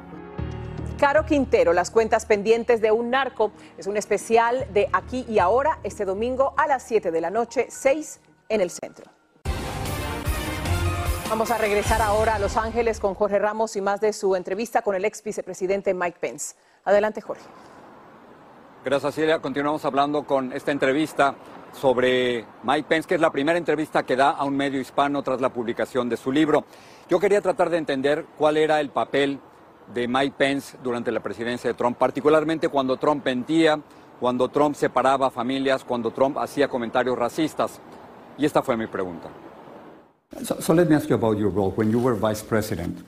Caro 0.99 1.27
Quintero, 1.27 1.73
las 1.73 1.91
cuentas 1.91 2.25
pendientes 2.25 2.81
de 2.81 2.93
un 2.93 3.11
narco, 3.11 3.53
es 3.77 3.87
un 3.87 3.97
especial 3.97 4.67
de 4.73 4.89
aquí 4.93 5.27
y 5.29 5.39
ahora, 5.39 5.81
este 5.83 6.05
domingo 6.05 6.55
a 6.57 6.67
las 6.67 6.83
7 6.85 7.11
de 7.11 7.21
la 7.21 7.31
noche, 7.31 7.67
6 7.69 8.21
en 8.49 8.61
el 8.61 8.71
centro. 8.71 9.11
Vamos 11.29 11.51
a 11.51 11.59
regresar 11.59 12.01
ahora 12.01 12.37
a 12.37 12.39
Los 12.39 12.57
Ángeles 12.57 13.01
con 13.01 13.15
Jorge 13.15 13.39
Ramos 13.39 13.75
y 13.77 13.81
más 13.81 14.01
de 14.01 14.13
su 14.13 14.37
entrevista 14.37 14.83
con 14.83 14.95
el 14.95 15.05
ex 15.05 15.23
vicepresidente 15.23 15.93
Mike 15.93 16.19
Pence. 16.21 16.55
Adelante, 16.85 17.21
Jorge. 17.21 17.43
Gracias, 18.85 19.15
Celia. 19.15 19.41
Continuamos 19.41 19.85
hablando 19.85 20.25
con 20.25 20.53
esta 20.53 20.71
entrevista 20.71 21.35
sobre 21.75 22.45
Mike 22.63 22.87
Pence, 22.89 23.09
que 23.09 23.15
es 23.17 23.21
la 23.21 23.31
primera 23.31 23.59
entrevista 23.59 24.05
que 24.05 24.17
da 24.17 24.31
a 24.31 24.45
un 24.45 24.57
medio 24.57 24.81
hispano 24.81 25.23
tras 25.23 25.41
la 25.41 25.53
publicación 25.53 26.09
de 26.09 26.17
su 26.17 26.33
libro. 26.33 26.65
Yo 27.09 27.19
quería 27.19 27.41
tratar 27.41 27.71
de 27.71 27.79
entender 27.79 28.27
cuál 28.39 28.57
era 28.57 28.81
el 28.81 28.91
papel 28.91 29.39
de 29.93 30.09
Mike 30.09 30.35
Pence 30.39 30.79
durante 30.83 31.13
la 31.13 31.21
presidencia 31.21 31.69
de 31.69 31.75
Trump, 31.75 31.99
particularmente 31.99 32.69
cuando 32.69 32.97
Trump 32.97 33.25
mentía, 33.25 33.81
cuando 34.21 34.49
Trump 34.49 34.77
separaba 34.77 35.31
familias, 35.31 35.85
cuando 35.85 36.11
Trump 36.11 36.39
hacía 36.39 36.69
comentarios 36.69 37.19
racistas. 37.19 37.81
Y 38.39 38.47
esta 38.47 38.63
fue 38.63 38.77
mi 38.77 38.87
pregunta. 38.87 39.29
So, 40.43 40.61
so 40.61 40.75
let 40.75 40.89
me 40.89 40.97
ask 40.97 41.09
you 41.09 41.15
about 41.15 41.39
your 41.39 41.51
role. 41.51 41.73
When 41.77 41.91
you 41.91 42.01
were 42.01 42.17
vice 42.17 42.43
president, 42.43 43.05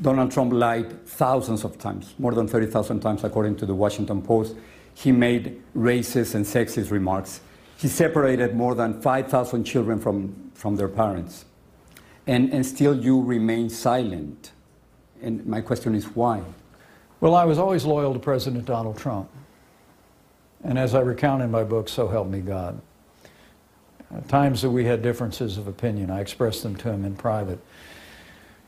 Donald 0.00 0.32
Trump 0.32 0.52
lied 0.52 1.06
thousands 1.06 1.64
of 1.64 1.78
times, 1.78 2.14
more 2.18 2.34
than 2.34 2.48
30,000 2.48 3.00
times, 3.00 3.24
according 3.24 3.56
to 3.56 3.66
the 3.66 3.74
Washington 3.74 4.20
Post. 4.20 4.56
He 4.94 5.12
made 5.12 5.62
racist 5.76 6.34
and 6.34 6.44
sexist 6.44 6.90
remarks. 6.90 7.40
He 7.84 7.90
separated 7.90 8.56
more 8.56 8.74
than 8.74 8.98
5,000 9.02 9.62
children 9.64 10.00
from, 10.00 10.50
from 10.54 10.76
their 10.76 10.88
parents. 10.88 11.44
And, 12.26 12.50
and 12.50 12.64
still 12.64 12.98
you 12.98 13.20
remain 13.20 13.68
silent. 13.68 14.52
And 15.20 15.44
my 15.44 15.60
question 15.60 15.94
is 15.94 16.06
why? 16.06 16.42
Well, 17.20 17.34
I 17.34 17.44
was 17.44 17.58
always 17.58 17.84
loyal 17.84 18.14
to 18.14 18.18
President 18.18 18.64
Donald 18.64 18.96
Trump. 18.96 19.28
And 20.62 20.78
as 20.78 20.94
I 20.94 21.00
recount 21.00 21.42
in 21.42 21.50
my 21.50 21.62
book, 21.62 21.90
So 21.90 22.08
Help 22.08 22.28
Me 22.28 22.40
God. 22.40 22.80
Times 24.28 24.62
that 24.62 24.70
we 24.70 24.86
had 24.86 25.02
differences 25.02 25.58
of 25.58 25.68
opinion, 25.68 26.10
I 26.10 26.22
expressed 26.22 26.62
them 26.62 26.76
to 26.76 26.90
him 26.90 27.04
in 27.04 27.14
private. 27.14 27.58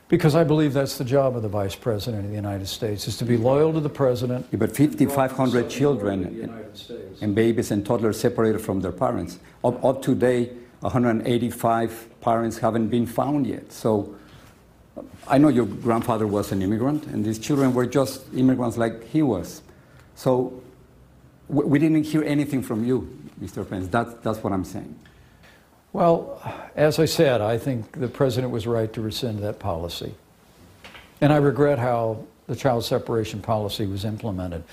Because 0.09 0.35
I 0.35 0.45
believe 0.45 0.73
that's 0.73 0.97
the 0.97 1.03
job 1.03 1.35
of 1.35 1.41
the 1.41 1.49
Vice 1.49 1.75
President 1.75 2.23
of 2.23 2.29
the 2.29 2.35
United 2.35 2.67
States, 2.67 3.07
is 3.09 3.17
to 3.17 3.25
be 3.25 3.35
loyal 3.35 3.73
to 3.73 3.81
the 3.81 3.89
President. 3.89 4.47
Yeah, 4.51 4.59
but 4.59 4.75
5,500 4.75 5.69
children 5.69 6.49
and, 7.21 7.35
babies 7.35 7.71
and 7.71 7.85
toddlers 7.85 8.17
separated 8.17 8.59
from 8.59 8.79
their 8.79 8.93
parents. 8.93 9.39
Up, 9.65 9.83
up 9.83 10.01
to 10.03 10.15
date, 10.15 10.53
185 10.79 12.21
parents 12.21 12.57
haven't 12.59 12.87
been 12.87 13.05
found 13.05 13.47
yet. 13.47 13.69
So 13.73 14.15
I 15.27 15.37
know 15.37 15.49
your 15.49 15.65
grandfather 15.65 16.25
was 16.25 16.53
an 16.53 16.61
immigrant, 16.61 17.05
and 17.07 17.25
these 17.25 17.37
children 17.37 17.73
were 17.73 17.85
just 17.85 18.33
immigrants 18.33 18.77
like 18.77 19.03
he 19.09 19.21
was. 19.21 19.61
So 20.15 20.63
we 21.49 21.79
didn't 21.79 22.03
hear 22.03 22.23
anything 22.23 22.61
from 22.61 22.85
you, 22.85 23.13
Mr. 23.41 23.69
Pence. 23.69 23.87
That, 23.89 24.23
that's 24.23 24.41
what 24.41 24.53
I'm 24.53 24.63
saying. 24.63 24.97
Well, 25.93 26.39
as 26.75 26.99
I 26.99 27.05
said, 27.05 27.41
I 27.41 27.57
think 27.57 27.91
the 27.99 28.07
president 28.07 28.51
was 28.51 28.67
right 28.67 28.91
to 28.93 29.01
rescind 29.01 29.39
that 29.43 29.59
policy. 29.59 30.13
And 31.21 31.33
I 31.33 31.37
regret 31.37 31.79
how 31.79 32.17
the 32.47 32.55
child 32.55 32.83
separation 32.83 33.41
policy 33.41 33.85
was 33.87 34.05
implemented. 34.05 34.63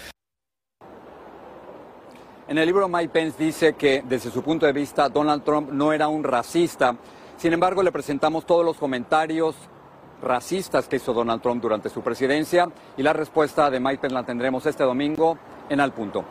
En 2.46 2.58
el 2.58 2.66
libro 2.66 2.88
Mike 2.88 3.10
Pence 3.10 3.38
dice 3.38 3.74
que 3.74 4.02
desde 4.06 4.30
su 4.30 4.42
punto 4.42 4.66
de 4.66 4.72
vista 4.72 5.08
Donald 5.08 5.44
Trump 5.44 5.72
no 5.72 5.92
era 5.92 6.08
un 6.08 6.22
racista. 6.22 6.94
Sin 7.38 7.54
embargo, 7.54 7.82
le 7.82 7.90
presentamos 7.90 8.44
todos 8.44 8.64
los 8.64 8.76
comentarios 8.76 9.54
racistas 10.20 10.86
que 10.86 10.96
hizo 10.96 11.14
Donald 11.14 11.40
Trump 11.40 11.62
durante 11.62 11.88
su 11.88 12.02
presidencia 12.02 12.68
y 12.96 13.02
la 13.02 13.14
respuesta 13.14 13.70
de 13.70 13.80
Mike 13.80 13.98
Pence 14.02 14.14
la 14.14 14.24
tendremos 14.24 14.66
este 14.66 14.84
domingo 14.84 15.38
en 15.70 15.80
Al 15.80 15.92
Punto. 15.92 16.24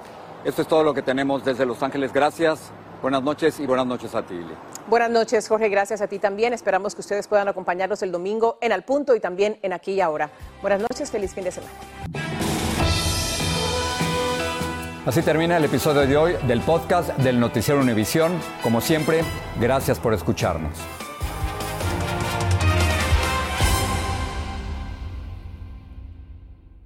Esto 0.46 0.62
es 0.62 0.67
todo 0.67 0.84
lo 0.84 0.93
que 0.93 1.02
tenemos 1.02 1.43
desde 1.43 1.65
Los 1.65 1.82
Ángeles. 1.82 2.13
Gracias. 2.13 2.72
Buenas 3.03 3.21
noches 3.21 3.59
y 3.59 3.65
buenas 3.65 3.85
noches 3.85 4.15
a 4.15 4.25
ti, 4.25 4.39
Buenas 4.87 5.09
noches, 5.09 5.45
Jorge. 5.49 5.67
Gracias 5.67 5.99
a 5.99 6.07
ti 6.07 6.19
también. 6.19 6.53
Esperamos 6.53 6.95
que 6.95 7.01
ustedes 7.01 7.27
puedan 7.27 7.49
acompañarnos 7.49 8.01
el 8.01 8.13
domingo 8.13 8.57
en 8.61 8.71
Al 8.71 8.83
Punto 8.83 9.13
y 9.13 9.19
también 9.19 9.59
en 9.61 9.73
Aquí 9.73 9.91
y 9.91 9.99
Ahora. 9.99 10.31
Buenas 10.61 10.79
noches, 10.79 11.11
feliz 11.11 11.33
fin 11.33 11.43
de 11.43 11.51
semana. 11.51 11.73
Así 15.05 15.21
termina 15.21 15.57
el 15.57 15.65
episodio 15.65 16.07
de 16.07 16.15
hoy 16.15 16.35
del 16.47 16.61
podcast 16.61 17.09
del 17.17 17.41
Noticiero 17.41 17.81
Univisión. 17.81 18.39
Como 18.63 18.79
siempre, 18.79 19.21
gracias 19.59 19.99
por 19.99 20.13
escucharnos. 20.13 20.71